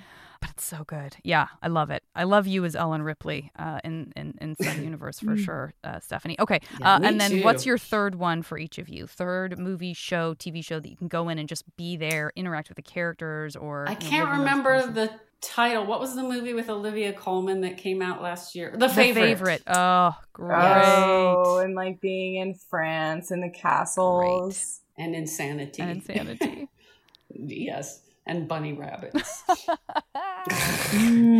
[0.43, 1.15] But it's so good.
[1.23, 2.03] Yeah, I love it.
[2.13, 6.01] I love you as Ellen Ripley uh, in, in, in some universe for sure, uh,
[6.01, 6.35] Stephanie.
[6.37, 6.59] Okay.
[6.81, 7.43] Yeah, uh, and then too.
[7.43, 9.07] what's your third one for each of you?
[9.07, 12.67] Third movie, show, TV show that you can go in and just be there, interact
[12.67, 13.85] with the characters or.
[13.87, 15.85] I can't live in those remember the title.
[15.85, 18.75] What was the movie with Olivia Colman that came out last year?
[18.77, 19.13] The favorite?
[19.13, 19.61] The favorite.
[19.61, 19.77] favorite.
[19.77, 20.83] Oh, great.
[20.85, 24.81] Oh, and like being in France and the castles.
[24.97, 25.81] And Insanity.
[25.81, 26.67] And insanity.
[27.29, 28.01] yes.
[28.27, 29.43] And Bunny Rabbits.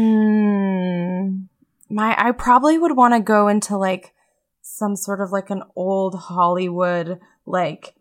[0.03, 1.43] Hmm.
[1.89, 4.13] My, I probably would want to go into like
[4.61, 7.93] some sort of like an old Hollywood, like,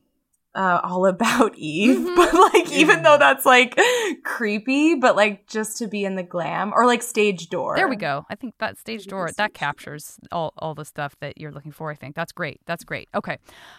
[0.54, 2.14] uh, all about Eve, Mhm.
[2.16, 3.78] but like, even though that's like
[4.22, 7.74] creepy, but like just to be in the glam or like stage door.
[7.76, 8.24] There we go.
[8.30, 11.90] I think that stage door that captures all, all the stuff that you're looking for.
[11.90, 12.60] I think that's great.
[12.66, 13.08] That's great.
[13.14, 13.38] Okay,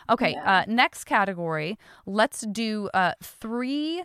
[0.10, 0.32] okay.
[0.32, 0.60] Yeah.
[0.60, 1.78] Uh, next category.
[2.06, 4.04] Let's do uh, three.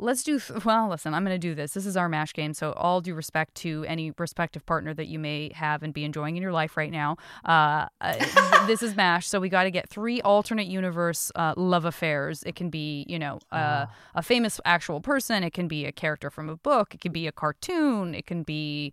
[0.00, 0.88] Let's do th- well.
[0.88, 1.72] Listen, I'm going to do this.
[1.72, 2.54] This is our mash game.
[2.54, 6.36] So all due respect to any respective partner that you may have and be enjoying
[6.36, 7.16] in your life right now.
[7.44, 9.26] Uh, uh, this is mash.
[9.26, 12.42] So we got to get three alternate universe uh, love affairs.
[12.44, 15.42] It can be you know uh, a famous actual person.
[15.42, 16.94] It can be a character from a book.
[16.94, 18.14] It can be a cartoon.
[18.14, 18.92] It can be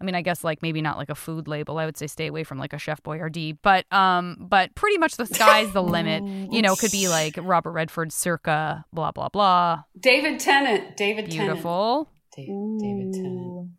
[0.00, 1.78] I mean, I guess like maybe not like a food label.
[1.78, 5.16] I would say stay away from like a Chef Boyardee, but um, but pretty much
[5.16, 6.22] the sky's the limit.
[6.54, 9.84] You know, could be like Robert Redford, circa blah blah blah.
[9.98, 10.96] David Tennant.
[10.96, 11.48] David Tennant.
[11.48, 12.10] Beautiful.
[12.36, 12.46] Da-
[12.80, 13.70] David Tennant.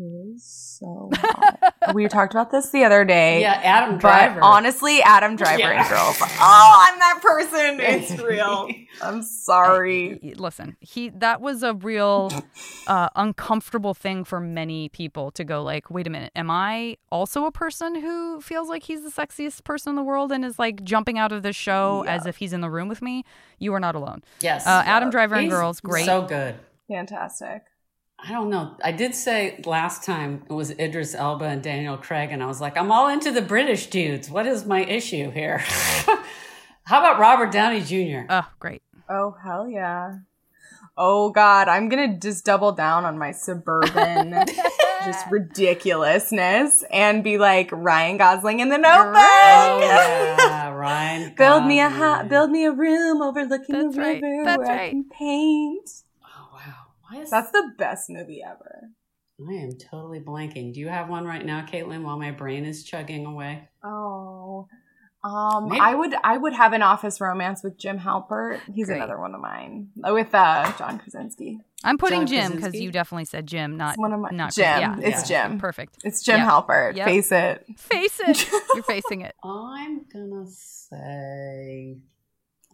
[0.00, 0.44] Ooh, who is
[0.80, 1.10] so
[1.94, 3.40] we talked about this the other day.
[3.40, 4.40] Yeah, Adam Driver.
[4.42, 5.80] honestly, Adam Driver Yeah.
[5.80, 6.16] and girls.
[6.20, 7.80] Oh, I'm that person.
[7.88, 8.68] It's real.
[9.02, 10.20] I'm sorry.
[10.22, 12.30] Y- Listen, he that was a real
[12.86, 17.46] uh, uncomfortable thing for many people to go like, wait a minute, am I also
[17.46, 20.84] a person who feels like he's the sexiest person in the world and is like
[20.84, 23.24] jumping out of the show as if he's in the room with me?
[23.58, 24.22] You are not alone.
[24.40, 24.66] yes.
[24.66, 26.06] Uh, Adam Driver and He's Girls, great.
[26.06, 26.54] So good.
[26.88, 27.62] Fantastic.
[28.20, 28.76] I don't know.
[28.82, 32.60] I did say last time it was Idris Elba and Daniel Craig, and I was
[32.60, 34.28] like, I'm all into the British dudes.
[34.28, 35.58] What is my issue here?
[36.84, 38.26] How about Robert Downey Jr.?
[38.28, 38.82] Oh, great.
[39.08, 40.18] Oh hell yeah.
[40.96, 44.34] Oh god, I'm gonna just double down on my suburban
[45.04, 49.14] just ridiculousness and be like Ryan Gosling in the notebook.
[49.16, 51.34] oh, yeah, Ryan.
[51.36, 54.20] Build me a ha- build me a room overlooking That's the right.
[54.20, 55.88] river That's where I can paint.
[57.10, 57.18] Oh, wow.
[57.18, 58.90] Why is That's the best movie ever.
[59.48, 60.74] I am totally blanking.
[60.74, 63.68] Do you have one right now, Kaitlin, while my brain is chugging away?
[63.84, 64.66] Oh.
[65.24, 68.60] Um, Maybe- I would I would have an office romance with Jim Halpert.
[68.72, 68.96] He's Great.
[68.98, 69.88] another one of mine.
[69.96, 71.58] With uh John Krasinski.
[71.84, 74.52] I'm putting John Jim because you definitely said Jim, not It's one of my- not
[74.54, 74.64] Jim.
[74.64, 75.48] Yeah, It's yeah.
[75.48, 75.58] Jim.
[75.58, 75.98] Perfect.
[76.04, 76.48] It's Jim Yep.
[76.48, 76.96] Halpert.
[76.96, 77.06] Yep.
[77.06, 77.66] Face it.
[77.76, 78.48] Face it.
[78.74, 79.34] You're facing it.
[79.44, 81.98] I'm gonna say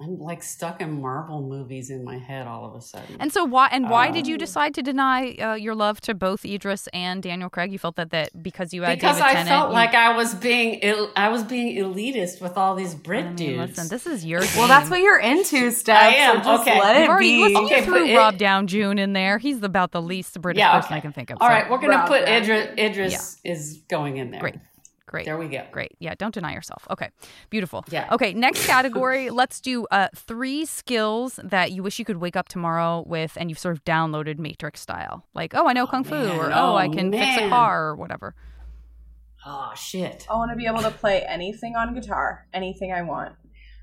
[0.01, 3.17] I'm like stuck in Marvel movies in my head all of a sudden.
[3.21, 4.39] And so why and why did you Oh.
[4.39, 7.71] decide to deny uh, your love to both Idris and Daniel Craig?
[7.71, 10.17] You felt that that because you had because David I Tennant, felt you- like I
[10.17, 13.79] was being Ill, I was being elitist with all these I Brit mean, dudes.
[13.79, 16.03] listen, this is your Well, that's what you're into, Steph.
[16.03, 16.81] I am, So just okay.
[16.81, 17.43] let it already be.
[17.45, 19.39] listen, Okay, you threw it- Rob Down June in there.
[19.39, 20.95] He's about the least British yeah, person.
[20.95, 21.39] I can think of.
[21.41, 22.39] All so- right, we're gonna Rob put Downey.
[22.43, 22.75] Idris.
[22.79, 24.41] Idris is going in there.
[24.41, 24.57] Great.
[25.15, 25.25] Great.
[25.27, 25.63] There we go.
[25.71, 25.93] Great.
[25.99, 26.87] Yeah, don't deny yourself.
[26.91, 27.11] Okay.
[27.51, 27.85] Beautiful.
[27.91, 28.09] Yeah.
[28.13, 29.31] Okay, next category.
[29.31, 33.49] let's do uh three skills that you wish you could wake up tomorrow with and
[33.51, 35.27] you've sort of downloaded Matrix style.
[35.35, 36.31] Like, oh, I know kung fu man.
[36.39, 38.35] or oh, I Oh, can fix a car or whatever.
[39.47, 40.27] Oh shit!
[40.31, 43.35] I want to be able to play anything on guitar, anything I want.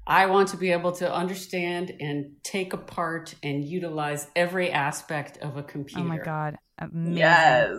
[0.07, 5.57] I want to be able to understand and take apart and utilize every aspect of
[5.57, 6.01] a computer.
[6.01, 6.57] Oh my god.
[6.79, 7.17] Amazing.
[7.17, 7.75] Yes.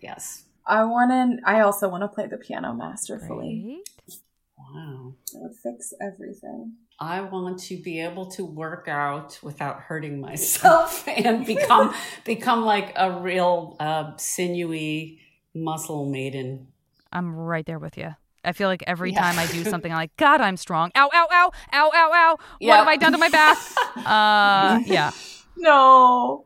[0.00, 0.44] Yes.
[0.66, 1.48] I want to.
[1.48, 3.82] I also want to play the piano masterfully.
[4.06, 4.18] Great.
[4.56, 5.14] Wow.
[5.34, 6.74] It would fix everything.
[7.00, 11.92] I want to be able to work out without hurting myself and become
[12.24, 15.20] become like a real uh, sinewy
[15.54, 16.68] muscle maiden.
[17.12, 18.14] I'm right there with you.
[18.44, 19.20] I feel like every Yeah.
[19.20, 20.90] time I do something, I'm like, God, I'm strong.
[20.94, 22.30] Ow, ow, ow, ow, ow, ow.
[22.38, 22.76] What Yep.
[22.78, 23.58] have I done to my back?
[24.06, 25.10] uh, yeah.
[25.56, 26.44] No.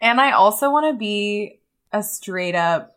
[0.00, 1.60] And I also want to be
[1.92, 2.93] a straight up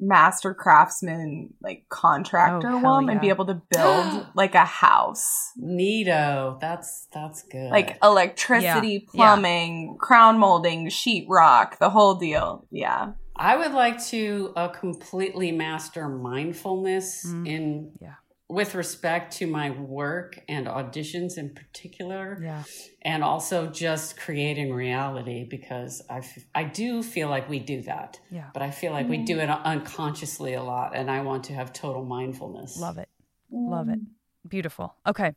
[0.00, 5.52] master craftsman, like contractor Oh, hell woman, and be able to build like a house.
[5.62, 6.58] Neato.
[6.60, 7.70] That's that's good.
[7.70, 8.98] Like electricity, Yeah, yeah.
[9.14, 12.66] plumbing, crown molding, sheetrock, the whole deal.
[12.70, 13.12] Yeah.
[13.36, 18.14] I would like to uh, completely master mindfulness in Yeah.
[18.50, 22.38] With respect to my work and auditions in particular.
[22.42, 22.64] Yeah.
[23.02, 28.20] and also just creating reality because I, f- I do feel like we do that.
[28.30, 28.50] Yeah.
[28.52, 29.44] But I feel like we do mm.
[29.44, 32.78] it unconsciously a lot, and I want to have total mindfulness.
[32.78, 33.08] Love it.
[33.50, 34.00] Love it.
[34.48, 34.94] Beautiful.
[35.06, 35.32] Okay,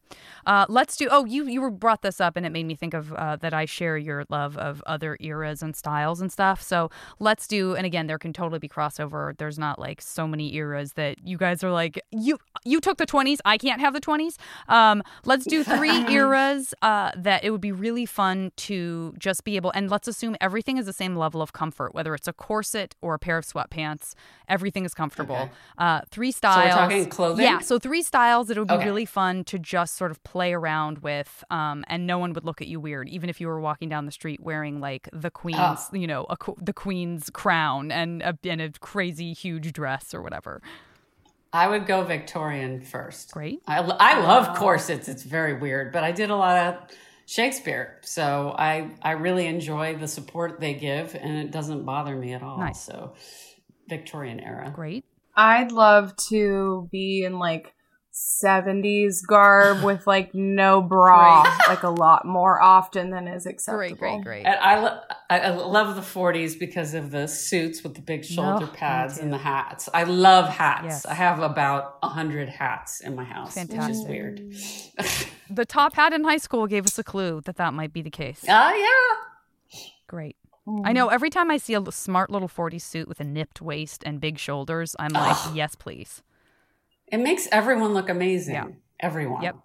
[0.46, 1.10] uh, let's do.
[1.12, 3.54] Oh, you you were brought this up, and it made me think of uh, that
[3.54, 6.62] I share your love of other eras and styles and stuff.
[6.62, 6.90] So
[7.20, 7.76] let's do.
[7.76, 9.38] And again, there can totally be crossover.
[9.38, 13.06] There's not like so many eras that you guys are like you you took the
[13.06, 13.40] 20s.
[13.44, 14.38] I can't have the 20s.
[14.70, 19.58] Um, let's do three eras uh, that it would be really fun to just be
[19.58, 19.72] able.
[19.72, 23.16] And let's assume everything is the same level of comfort, whether it's a corset or
[23.16, 24.14] a pair of sweatpants.
[24.48, 25.36] Everything is comfortable.
[25.36, 25.52] Okay.
[25.78, 26.74] Uh, three we're styles.
[26.74, 27.44] talking clothing?
[27.44, 27.60] Yeah.
[27.60, 28.86] So three styles that it would be Okay.
[28.86, 32.62] really fun to just sort of play around with, um, and no one would look
[32.62, 35.58] at you weird, even if you were walking down the street wearing like the queen's,
[35.60, 35.90] Oh.
[35.94, 40.62] you know, a, the queen's crown and a, and a crazy huge dress or whatever.
[41.52, 43.32] I would go Victorian first.
[43.32, 43.60] Great.
[43.68, 45.08] I, I love corsets.
[45.08, 46.76] It's very weird, but I did a lot of
[47.26, 52.34] Shakespeare, so I I really enjoy the support they give, and it doesn't bother me
[52.34, 52.58] at all.
[52.58, 52.82] Nice.
[52.82, 53.14] So
[53.88, 54.72] Victorian era.
[54.76, 55.06] Great.
[55.36, 57.74] I'd love to be in like
[58.14, 63.80] 70s garb with like no bra, like a lot more often than is acceptable.
[63.96, 63.98] Great.
[63.98, 64.24] Great.
[64.24, 64.46] Great.
[64.46, 65.00] And I, lo-
[65.30, 69.18] I I love the 40s because of the suits with the big shoulder me pads
[69.18, 69.90] and the hats.
[69.94, 70.86] I love hats.
[70.86, 71.06] Yes.
[71.08, 74.42] I have about a hundred hats in my house, which is weird.
[75.50, 78.10] The top hat in high school gave us a clue that that might be the
[78.10, 78.44] case.
[78.50, 79.80] Ah, yeah.
[80.08, 80.36] Great.
[80.86, 84.02] I know every time I see a smart little 40s suit with a nipped waist
[84.06, 86.24] and big shoulders, I'm like, yes, please.
[87.14, 88.56] It makes everyone look amazing.
[88.56, 88.68] Yeah.
[89.00, 89.44] Everyone.
[89.44, 89.56] Yep.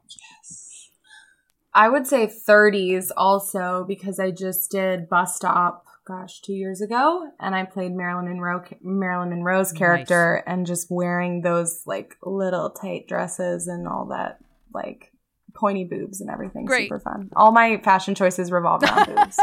[1.73, 7.31] I would say 30s also because I just did Bus Stop, gosh, two years ago,
[7.41, 13.09] and I played Marilyn Monroe, Marilyn Monroe's character, and just wearing those like little tight
[13.09, 14.41] dresses and all that,
[14.75, 15.11] like
[15.55, 16.67] pointy boobs and everything.
[16.67, 16.91] Great.
[16.91, 17.31] Super fun.
[17.35, 19.39] All my fashion choices revolve around boobs.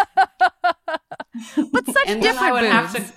[1.72, 2.94] But such And different boobs.
[2.94, 3.14] to.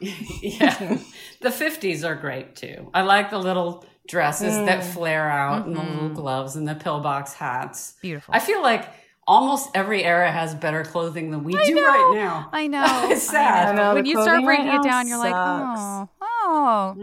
[0.42, 0.98] yeah.
[1.40, 2.90] The 50s are great too.
[2.92, 4.92] I like the little dresses that mm.
[4.92, 6.14] flare out and the little mm-hmm.
[6.14, 7.94] gloves and the pillbox hats.
[8.02, 8.34] Beautiful.
[8.34, 8.88] I feel like
[9.26, 11.82] almost every era has better clothing than we do know.
[11.82, 12.48] right now.
[12.52, 12.84] I know.
[13.10, 13.68] It's sad.
[13.68, 16.12] I know, when you start breaking right it down, you're like, oh, sucks.
[16.20, 16.96] oh,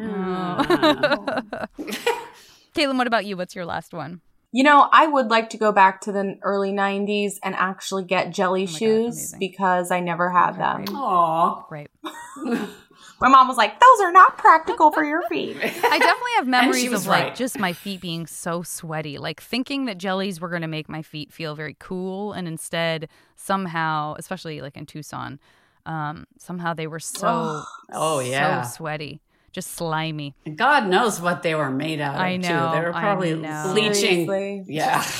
[1.77, 1.83] oh.
[2.75, 3.37] Kaitlin, what about you?
[3.37, 4.21] What's your last one?
[4.51, 8.33] You know, I would like to go back to the early 90s and actually get
[8.33, 9.39] jelly Oh shoes amazing.
[9.39, 10.85] because I never had them.
[10.85, 10.97] great.
[10.97, 11.65] Aw.
[11.67, 11.89] Great.
[13.21, 15.57] My mom was like, those are not practical for your feet.
[15.61, 15.63] I
[15.99, 19.97] definitely have memories was of like just my feet being so sweaty, like thinking that
[19.97, 24.77] jellies were going to make my feet feel very cool, and instead somehow, especially like
[24.77, 25.39] in Tucson,
[25.85, 28.61] um, somehow they were so Oh, yeah.
[28.61, 29.19] so sweaty,
[29.51, 30.35] just slimy.
[30.45, 32.75] And God knows what they were made out of I know, too.
[32.77, 33.71] They were I probably know.
[33.73, 34.27] bleaching.
[34.27, 34.63] Seriously.
[34.67, 35.03] Yeah.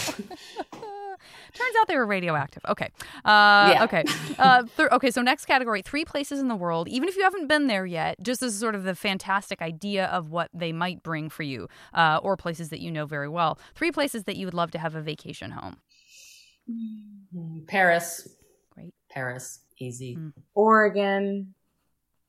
[1.54, 2.64] Turns out they were radioactive.
[2.68, 2.90] Okay.
[3.26, 3.84] Uh, Yeah.
[3.84, 4.04] Okay.
[4.40, 5.12] Uh, th- okay.
[5.12, 8.22] So next category: three places in the world, even if you haven't been there yet,
[8.22, 12.20] just as sort of the fantastic idea of what they might bring for you, uh,
[12.24, 13.60] or places that you know very well.
[13.76, 15.78] Three places that you would love to have a vacation home.
[17.68, 18.28] Paris.
[18.72, 18.94] Great.
[19.10, 19.60] Paris.
[19.78, 20.16] Easy.
[20.16, 20.34] Mm.
[20.54, 21.54] Oregon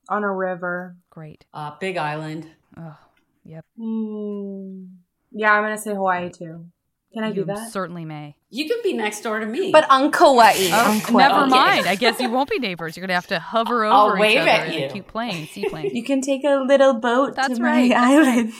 [0.09, 0.95] on a river.
[1.09, 1.45] Great.
[1.53, 2.47] Uh, Big Island.
[2.77, 2.97] Oh,
[3.43, 3.65] yep.
[3.77, 4.85] Hmm.
[5.31, 6.65] Yeah, I'm going to say Hawaii too.
[7.13, 7.71] Can I you do that?
[7.71, 8.35] certainly may.
[8.49, 9.71] You could be next door to me.
[9.71, 10.53] but on Kauai.
[10.71, 11.49] Oh, on never Okay.
[11.49, 11.87] mind.
[11.87, 12.95] I guess you won't be neighbors.
[12.95, 14.89] You're gonna have to hover over I'll each wave other at in you.
[14.89, 15.91] cute plane, seaplane.
[15.93, 18.53] You can take a little boat That's to right, my island.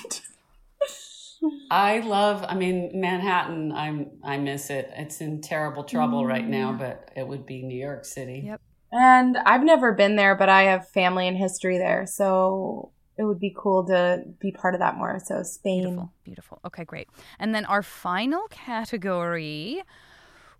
[1.72, 2.46] I love.
[2.48, 3.72] I mean, Manhattan.
[3.72, 4.12] I'm.
[4.24, 4.90] I miss it.
[4.96, 6.78] It's in terrible trouble right now, mm.
[6.80, 8.44] but it would be New York City.
[8.46, 8.62] Yep.
[8.92, 12.06] And I've never been there, but I have family and history there.
[12.06, 12.92] So
[13.22, 15.20] it would be cool to be part of that more.
[15.24, 15.84] So Spain.
[15.84, 16.60] Beautiful, beautiful.
[16.66, 17.08] Okay, great.
[17.38, 19.84] And then our final category.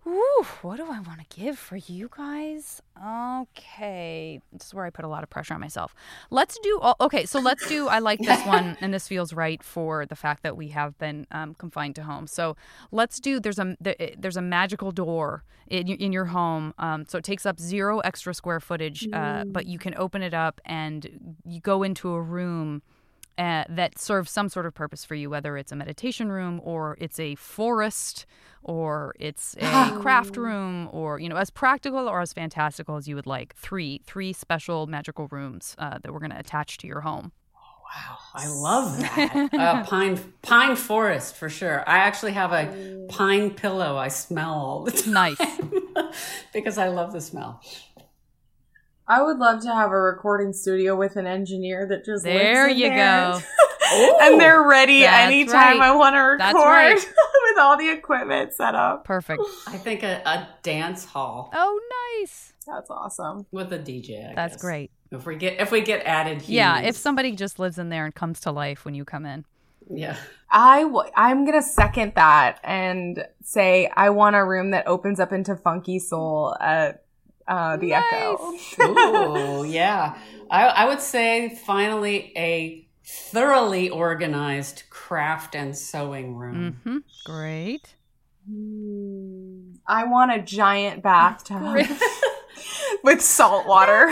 [0.04, 2.82] Woo, what do I want to give for you guys?
[3.00, 5.94] Okay, this is where I put a lot of pressure on myself.
[6.28, 6.80] Let's do.
[6.80, 7.86] All, okay, so let's do.
[7.86, 11.28] I like this one, and this feels right for the fact that we have been
[11.30, 12.26] um, confined to home.
[12.26, 12.56] So
[12.90, 13.38] let's do.
[13.38, 13.76] There's a
[14.18, 16.74] there's a magical door in your, in your home.
[16.78, 20.34] Um, so it takes up zero extra square footage, uh, but you can open it
[20.34, 22.82] up and you go into a room
[23.38, 26.96] uh, that serves some sort of purpose for you, whether it's a meditation room or
[27.00, 28.26] it's a forest
[28.62, 33.16] or it's a craft room or you know as practical or as fantastical as you
[33.16, 33.54] would like.
[33.56, 37.32] Three three special magical rooms uh, that we're going to attach to your home.
[37.94, 39.54] Wow, I love that.
[39.58, 41.86] uh, pine pine forest for sure.
[41.86, 45.60] I actually have a pine pillow I smell all the time Nice.
[46.54, 47.60] because I love the smell.
[49.08, 52.72] I would love to have a recording studio with an engineer that just There lives
[52.74, 53.32] in you there.
[53.32, 53.40] go.
[54.22, 55.90] and they're ready That's anytime right.
[55.90, 56.94] I want to record right.
[56.96, 59.04] with all the equipment set up.
[59.04, 59.42] Perfect.
[59.66, 61.80] I think a, a dance hall Oh,
[62.20, 62.52] nice.
[62.66, 63.44] That's awesome.
[63.50, 64.30] with a DJ.
[64.30, 64.62] I That's guess.
[64.62, 64.90] great.
[65.10, 66.56] If we get if we get added, here.
[66.56, 69.44] Yeah, if somebody just lives in there and comes to life when you come in.
[69.90, 70.16] yeah.
[70.50, 75.32] I w- I'm gonna second that and say I want a room that opens up
[75.32, 77.01] into Funky Sole at
[77.52, 78.54] uh, the Echo.
[78.80, 80.16] Ooh, yeah.
[80.50, 86.78] I, I would say finally a thoroughly organized craft and sewing room.
[86.86, 86.98] Mm-hmm.
[87.26, 87.94] Great.
[89.86, 91.86] I want a giant bathtub
[93.04, 94.08] with salt water.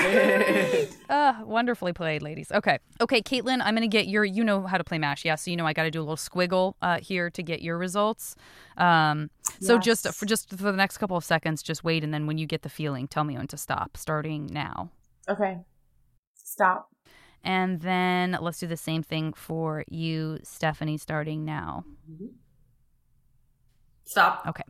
[1.08, 2.50] Uh, wonderfully played, ladies.
[2.52, 2.78] Okay.
[3.00, 5.24] Okay, Kaitlin, I'm going to get your, you know how to play MASH.
[5.24, 5.34] Yeah.
[5.36, 7.78] So, you know, I got to do a little squiggle uh, here to get your
[7.78, 8.36] results.
[8.76, 9.30] Um,
[9.60, 9.84] so Yes.
[9.84, 12.04] just for just for the next couple of seconds, just wait.
[12.04, 14.90] And then when you get the feeling, tell me when to stop, starting now.
[15.28, 15.58] okay,
[16.34, 16.88] stop.
[17.42, 21.84] And then let's do the same thing for you, Stephanie, starting now.
[24.04, 24.44] Stop.
[24.46, 24.62] Okay.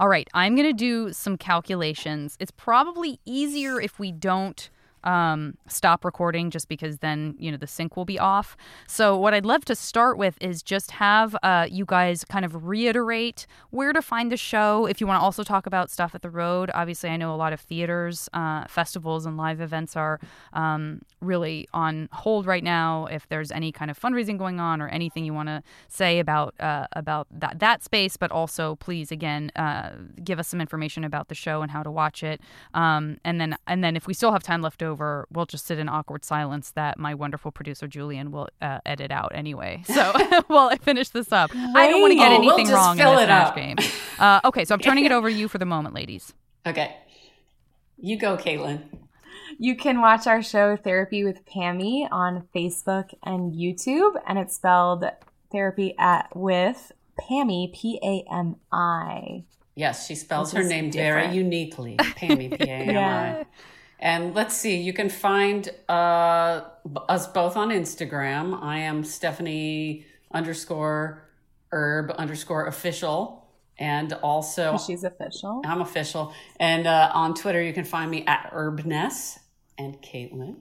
[0.00, 0.26] All right.
[0.32, 2.34] I'm going to do some calculations.
[2.40, 4.70] It's probably easier if we don't
[5.04, 8.56] um, stop recording just because then, you know, the sync will be off.
[8.86, 12.66] So, what I'd love to start with is just have uh, you guys kind of
[12.66, 14.86] reiterate where to find the show.
[14.86, 17.36] If you want to also talk about stuff at the road, obviously, I know a
[17.36, 20.20] lot of theaters, uh, festivals, and live events are
[20.52, 23.06] um, really on hold right now.
[23.06, 26.54] If there's any kind of fundraising going on or anything you want to say about
[26.60, 29.90] uh, about that that space, but also please again uh,
[30.22, 32.40] give us some information about the show and how to watch it.
[32.74, 35.78] Um, and then and then if we still have time left over, we'll just sit
[35.78, 39.82] in awkward silence that my wonderful producer Julian will uh, edit out anyway.
[39.86, 40.12] So
[40.46, 43.02] while I finish this up, I don't want to get Oh, we'll anything wrong in
[43.04, 43.56] fill this it match up.
[43.56, 43.76] game.
[44.18, 46.32] Uh, okay, so I'm turning it over to you for the moment, ladies.
[46.66, 46.94] Okay.
[47.98, 48.82] You go, Kaitlin.
[49.58, 55.04] You can watch our show Therapy with Pami on Facebook and YouTube, and it's spelled
[55.52, 59.44] therapy at with Pami P A M I.
[59.74, 61.26] Yes, she spells her name different.
[61.26, 61.96] very uniquely.
[61.96, 63.44] Pami, P A M I.
[64.00, 66.62] And let's see, you can find uh,
[67.08, 68.60] us both on Instagram.
[68.62, 71.28] I am Stephanie underscore
[71.72, 73.46] erb underscore official.
[73.78, 75.62] And also, She's official.
[75.64, 76.34] I'm official.
[76.58, 79.38] And uh, on Twitter, you can find me at erbness
[79.78, 80.56] and Kaitlin.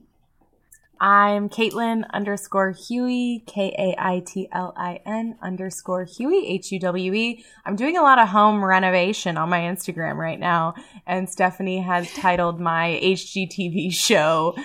[1.01, 6.79] I'm Kaitlin underscore Huwe, K A I T L I N underscore Huwe, H U
[6.79, 7.45] W E.
[7.65, 10.73] I'm doing a lot of home renovation on my Instagram right now,
[11.07, 14.55] and Stephanie has titled my HGTV show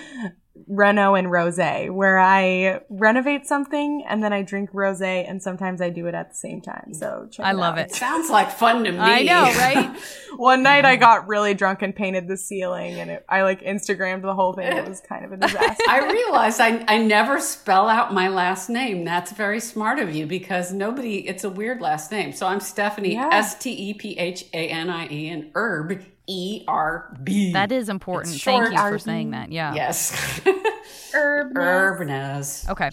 [0.67, 5.89] Reno and Rose, where I renovate something and then I drink rose, and sometimes I
[5.89, 6.93] do it at the same time.
[6.93, 7.85] So check I it love out.
[7.89, 7.93] it.
[7.95, 8.97] Sounds like fun to me.
[8.97, 9.95] I know, right?
[10.37, 14.21] One night I got really drunk and painted the ceiling, and it, I like Instagrammed
[14.21, 14.65] the whole thing.
[14.75, 15.83] It was kind of a disaster.
[15.89, 19.03] I realized I, I never spell out my last name.
[19.05, 22.31] That's very smart of you because nobody, it's a weird last name.
[22.31, 23.29] So I'm Stephanie, Yeah.
[23.31, 27.53] S T E P H A N I E, and Erb, E R B.
[27.53, 28.35] That is important.
[28.41, 29.51] Thank you for saying that.
[29.51, 29.73] Yeah.
[29.73, 30.41] Yes.
[31.15, 31.55] Erb.
[32.69, 32.89] Okay.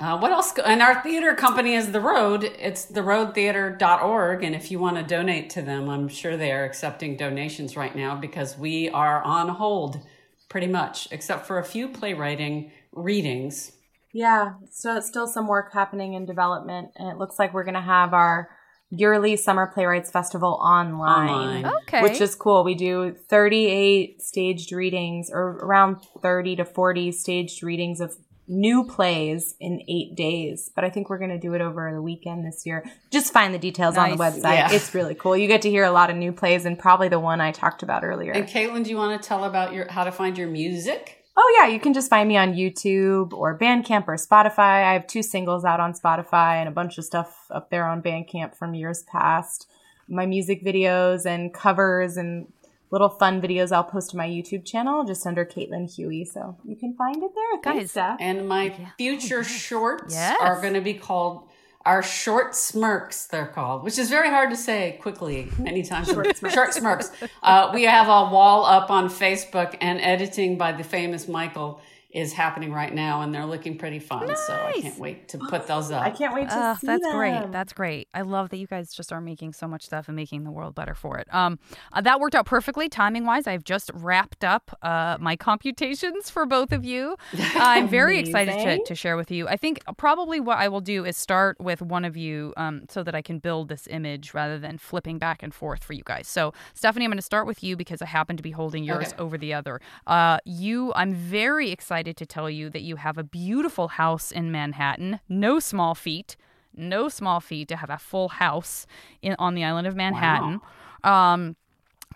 [0.00, 0.52] Uh, what else?
[0.52, 2.44] go- And our theater company is The Road.
[2.44, 4.44] It's theroadtheater.org.
[4.44, 7.94] And if you want to donate to them, I'm sure they are accepting donations right
[7.94, 10.00] now because we are on hold
[10.48, 13.72] pretty much, except for a few playwriting readings.
[14.14, 17.74] Yeah, so it's still some work happening in development, and it looks like we're going
[17.74, 18.48] to have our
[18.90, 21.66] yearly Summer Playwrights Festival online, Online.
[21.82, 22.02] Okay.
[22.02, 22.64] which is cool.
[22.64, 28.16] We do 38 staged readings, or around 30 to 40 staged readings of
[28.48, 30.70] new plays in eight days.
[30.74, 32.84] But I think we're going to do it over the weekend this year.
[33.10, 34.54] Just find the details on the website.
[34.54, 34.72] Yeah.
[34.72, 35.36] It's really cool.
[35.36, 37.82] You get to hear a lot of new plays, and probably the one I talked
[37.82, 38.32] about earlier.
[38.32, 41.17] And Kaitlin, do you want to tell about your how to find your music?
[41.40, 44.84] Oh yeah, you can just find me on YouTube or Bandcamp or Spotify.
[44.84, 48.02] I have two singles out on Spotify and a bunch of stuff up there on
[48.02, 49.68] Bandcamp from years past.
[50.08, 52.52] My music videos and covers and
[52.90, 56.26] little fun videos I'll post to my YouTube channel just under Kaitlin Huwe.
[56.26, 57.60] So you can find it there.
[57.62, 58.16] Thanks, Guys, Steph.
[58.20, 60.38] And my future shorts Yes.
[60.40, 61.47] are going to be called
[61.88, 63.24] our short smirks.
[63.24, 66.08] They're called, which is very hard to say quickly many times.
[66.08, 66.54] Short smirks.
[66.54, 67.10] Short smirks.
[67.42, 71.80] Uh, we have a wall up on Facebook and editing by the famous Michael.
[72.10, 74.26] Is happening right now, and they're looking pretty fun.
[74.46, 76.02] So I can't wait to put those up.
[76.02, 77.14] I can't wait to Uh, see that's them.
[77.14, 77.52] great.
[77.52, 78.08] That's great.
[78.14, 80.74] I love that you guys just are making so much stuff and making the world
[80.74, 81.28] better for it.
[81.34, 81.58] Um,
[81.92, 83.46] uh, that worked out perfectly timing wise.
[83.46, 87.14] I've just wrapped up uh, my computations for both of you.
[87.56, 89.46] I'm very excited to, to share with you.
[89.46, 93.02] I think probably what I will do is start with one of you um, so
[93.02, 96.26] that I can build this image rather than flipping back and forth for you guys.
[96.26, 99.08] So, Stephanie, I'm going to start with you because I happen to be holding yours
[99.08, 99.16] Okay.
[99.18, 99.80] over the other.
[100.06, 104.50] Uh, you, I'm very excited to tell you that you have a beautiful house in
[104.50, 105.20] Manhattan.
[105.28, 106.36] No small feat.
[106.74, 108.86] No small feat to have a full house
[109.22, 110.60] in on the island of Manhattan.
[111.02, 111.56] Um,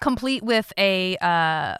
[0.00, 1.76] complete with a uh,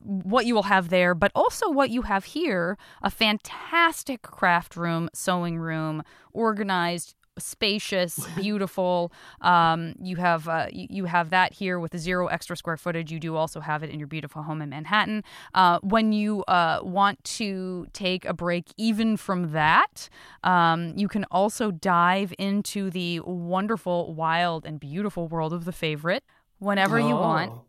[0.00, 5.08] what you will have there, but also what you have here a fantastic craft room,
[5.14, 6.02] sewing room,
[6.32, 7.14] organized.
[7.40, 9.12] Spacious, beautiful.
[9.40, 13.10] Um, you have uh, you have that here with zero extra square footage.
[13.10, 15.24] You do also have it in your beautiful home in Manhattan.
[15.54, 20.08] Uh, when you uh, want to take a break, even from that,
[20.44, 26.24] um, you can also dive into the wonderful, wild, and beautiful world of the favorite
[26.58, 27.64] whenever you want Oh.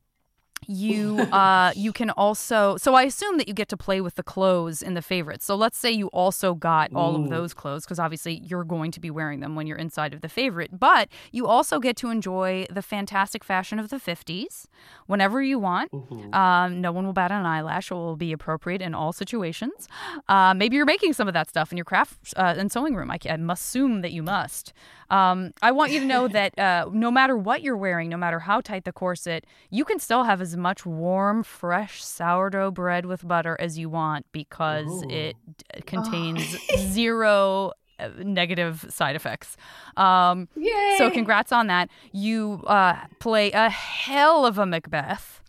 [0.67, 4.23] You uh you can also so i assume that you get to play with the
[4.23, 5.45] clothes in the favorites.
[5.45, 8.99] So let's say you also got all of those clothes because obviously you're going to
[8.99, 12.65] be wearing them when you're inside of the favorite but you also get to enjoy
[12.69, 14.65] the fantastic fashion of the 50s
[15.07, 15.91] whenever you want.
[15.91, 16.33] Mhm.
[16.35, 19.88] um, no one will bat an eyelash it will be appropriate in all situations.
[20.27, 23.09] Uh, maybe you're making some of that stuff in your craft uh, and sewing room.
[23.11, 24.73] I, I must assume that you must.
[25.09, 28.39] Um, I want you to know that uh, no matter what you're wearing, no matter
[28.39, 33.25] how tight the corset, you can still have as much warm, fresh sourdough bread with
[33.27, 35.09] butter as you want because Ooh.
[35.09, 39.55] it d- contains zero uh, negative side effects.
[39.95, 40.95] Um, Yay!
[40.97, 41.89] so congrats on that.
[42.11, 45.41] You uh, play a hell of a Macbeth.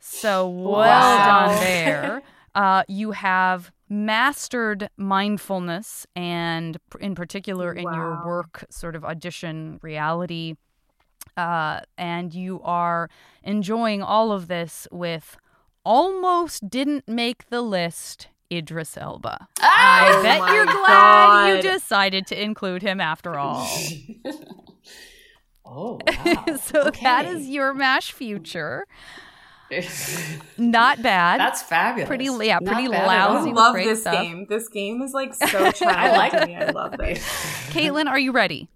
[0.00, 1.48] So well Wow.
[1.48, 2.22] done there.
[2.54, 10.54] Uh, you have mastered mindfulness and in particular in your work sort of audition reality.
[11.36, 13.08] Uh, and you are
[13.42, 15.36] enjoying all of this with
[15.84, 19.48] almost didn't make the list Idris Elba.
[19.60, 23.66] I Oh bet my you're glad you decided to include him after all.
[25.64, 26.44] oh, wow.
[26.60, 27.28] so that Okay.
[27.28, 28.86] is your mash future.
[30.58, 31.40] Not bad.
[31.40, 32.06] That's fabulous.
[32.06, 33.50] Pretty- yeah, Not pretty bad at lousy.
[33.50, 34.14] I love great this stuff.
[34.22, 34.46] game.
[34.48, 36.56] This game is like so challenging like to me.
[36.56, 37.18] I love this.
[37.70, 38.68] Kaitlin, are you ready?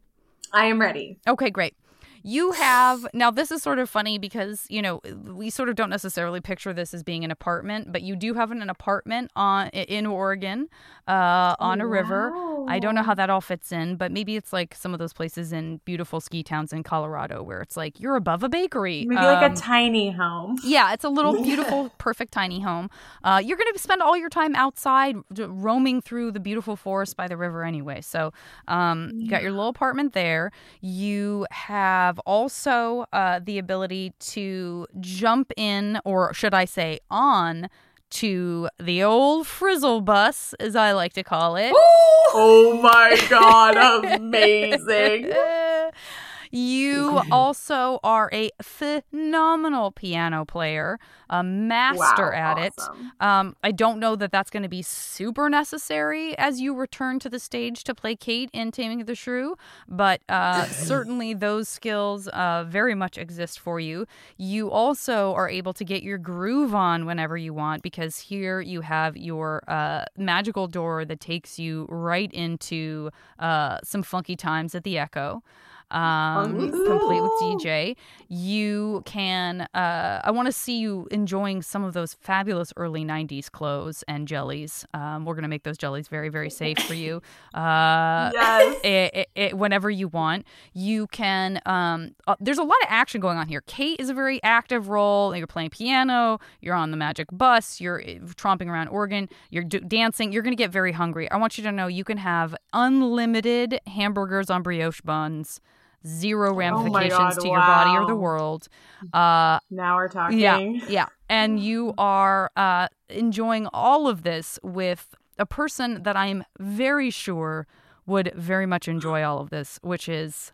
[0.52, 1.18] I am ready.
[1.28, 1.74] Okay, great.
[2.22, 3.30] You have now.
[3.30, 6.92] This is sort of funny because you know we sort of don't necessarily picture this
[6.94, 10.68] as being an apartment, but you do have an, an apartment on in Oregon,
[11.06, 12.32] uh, on a river.
[12.68, 15.12] I don't know how that all fits in, but maybe it's like some of those
[15.12, 19.04] places in beautiful ski towns in Colorado where it's like you're above a bakery.
[19.06, 20.58] Maybe like Um, a tiny home.
[20.64, 22.90] Yeah, it's a little beautiful, perfect tiny home.
[23.24, 27.26] Uh, you're going to spend all your time outside roaming through the beautiful forest by
[27.28, 28.00] the river anyway.
[28.02, 28.32] So
[28.66, 30.50] um, you got your little apartment there.
[30.80, 37.68] You have also uh, the ability to jump in, or should I say, on.
[38.12, 41.74] To the old frizzle bus, as I like to call it.
[41.76, 43.76] Oh my god,
[44.18, 45.30] amazing.
[46.50, 50.98] you also are a phenomenal piano player,
[51.30, 53.06] a master Wow, at awesome.
[53.20, 53.22] it.
[53.24, 57.28] Um, I don't know that that's going to be super necessary as you return to
[57.28, 59.56] the stage to play Kate in Taming of the Shrew,
[59.88, 64.06] but uh, certainly those skills uh, very much exist for you.
[64.36, 68.80] You also are able to get your groove on whenever you want because here you
[68.82, 74.84] have your uh, magical door that takes you right into uh, some funky times at
[74.84, 75.42] the Echo
[75.90, 77.32] um, complete with.
[77.40, 77.96] DJ.
[78.28, 83.50] You can, uh, I want to see you enjoying some of those fabulous early 90s
[83.50, 84.84] clothes and jellies.
[84.92, 87.22] Um, we're going to make those jellies very, very safe for you.
[87.54, 88.76] Uh, Yes.
[88.84, 90.46] it, it, it, whenever you want.
[90.74, 91.60] You can.
[91.66, 93.62] Um, uh, there's a lot of action going on here.
[93.66, 95.34] Kate is a very active role.
[95.34, 96.38] You're playing piano.
[96.60, 97.80] You're on the magic bus.
[97.80, 99.28] You're uh, tromping around Oregon.
[99.50, 100.32] You're do- dancing.
[100.32, 101.30] You're going to get very hungry.
[101.30, 105.60] I want you to know you can have unlimited hamburgers on brioche buns.
[106.06, 108.68] Zero ramifications Oh God, to your body or the world.
[109.12, 110.38] Uh, Now we're talking.
[110.38, 110.58] yeah,
[110.88, 111.06] yeah.
[111.28, 117.66] And you are uh, enjoying all of this with a person that I'm very sure
[118.06, 120.50] would very much enjoy all of this, which is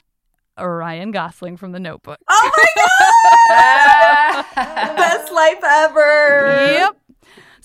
[0.58, 2.18] Ryan Gosling from The Notebook.
[2.28, 4.96] Oh my god!
[4.96, 6.72] Best life ever.
[6.72, 6.96] Yep.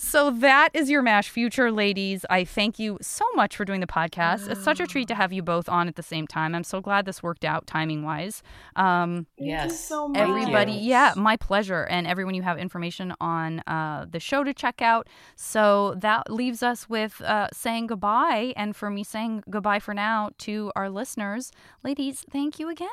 [0.02, 2.24] So that is your MASH future, ladies.
[2.30, 4.50] I thank you so much for doing the podcast.
[4.50, 6.54] It's such a treat to have you both on at the same time.
[6.54, 8.42] I'm so glad this worked out timing wise.
[8.76, 9.78] Um, yes.
[9.78, 10.18] so much.
[10.18, 10.88] everybody, you.
[10.88, 11.82] yeah, my pleasure.
[11.84, 15.06] And everyone, you have information on uh, the show to check out.
[15.36, 18.54] So that leaves us with uh, saying goodbye.
[18.56, 21.52] And for me, saying goodbye for now to our listeners.
[21.84, 22.88] Ladies, thank you again.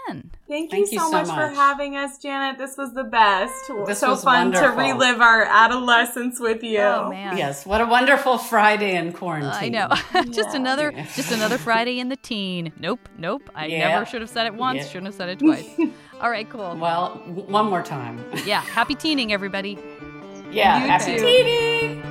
[0.50, 2.58] Thank, Thank you you so, so much, for having us, Janet.
[2.58, 3.54] This was the best.
[3.86, 6.97] This so was fun to relive our adolescence with you.
[6.97, 7.38] Oh, Oh, man.
[7.38, 7.66] Yes.
[7.66, 9.52] What a wonderful Friday in quarantine.
[9.54, 9.90] I know.
[10.32, 12.72] just another just another Friday in the teen.
[12.80, 13.50] Nope, nope.
[13.56, 13.90] I Yeah.
[13.90, 14.86] never should have said it once, Yeah.
[14.88, 15.68] shouldn't have said it twice.
[16.22, 16.76] All right, cool.
[16.78, 18.24] Well, one more time.
[18.46, 19.78] Yeah, happy teening everybody.
[20.52, 20.82] Yeah.
[20.82, 21.26] You happy too.
[21.26, 22.02] teeny.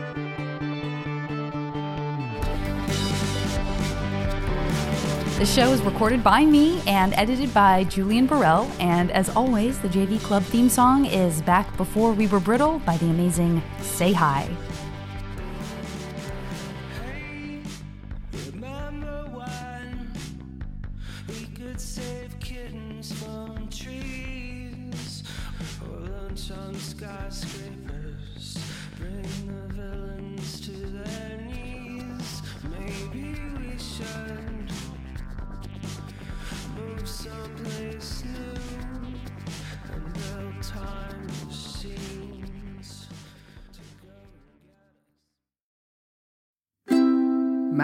[5.39, 8.71] The show is recorded by me and edited by Julian Burrell.
[8.81, 12.97] And as always, the JV Club theme song is Back Before We Were Brittle by
[12.97, 14.49] the amazing Say Hi.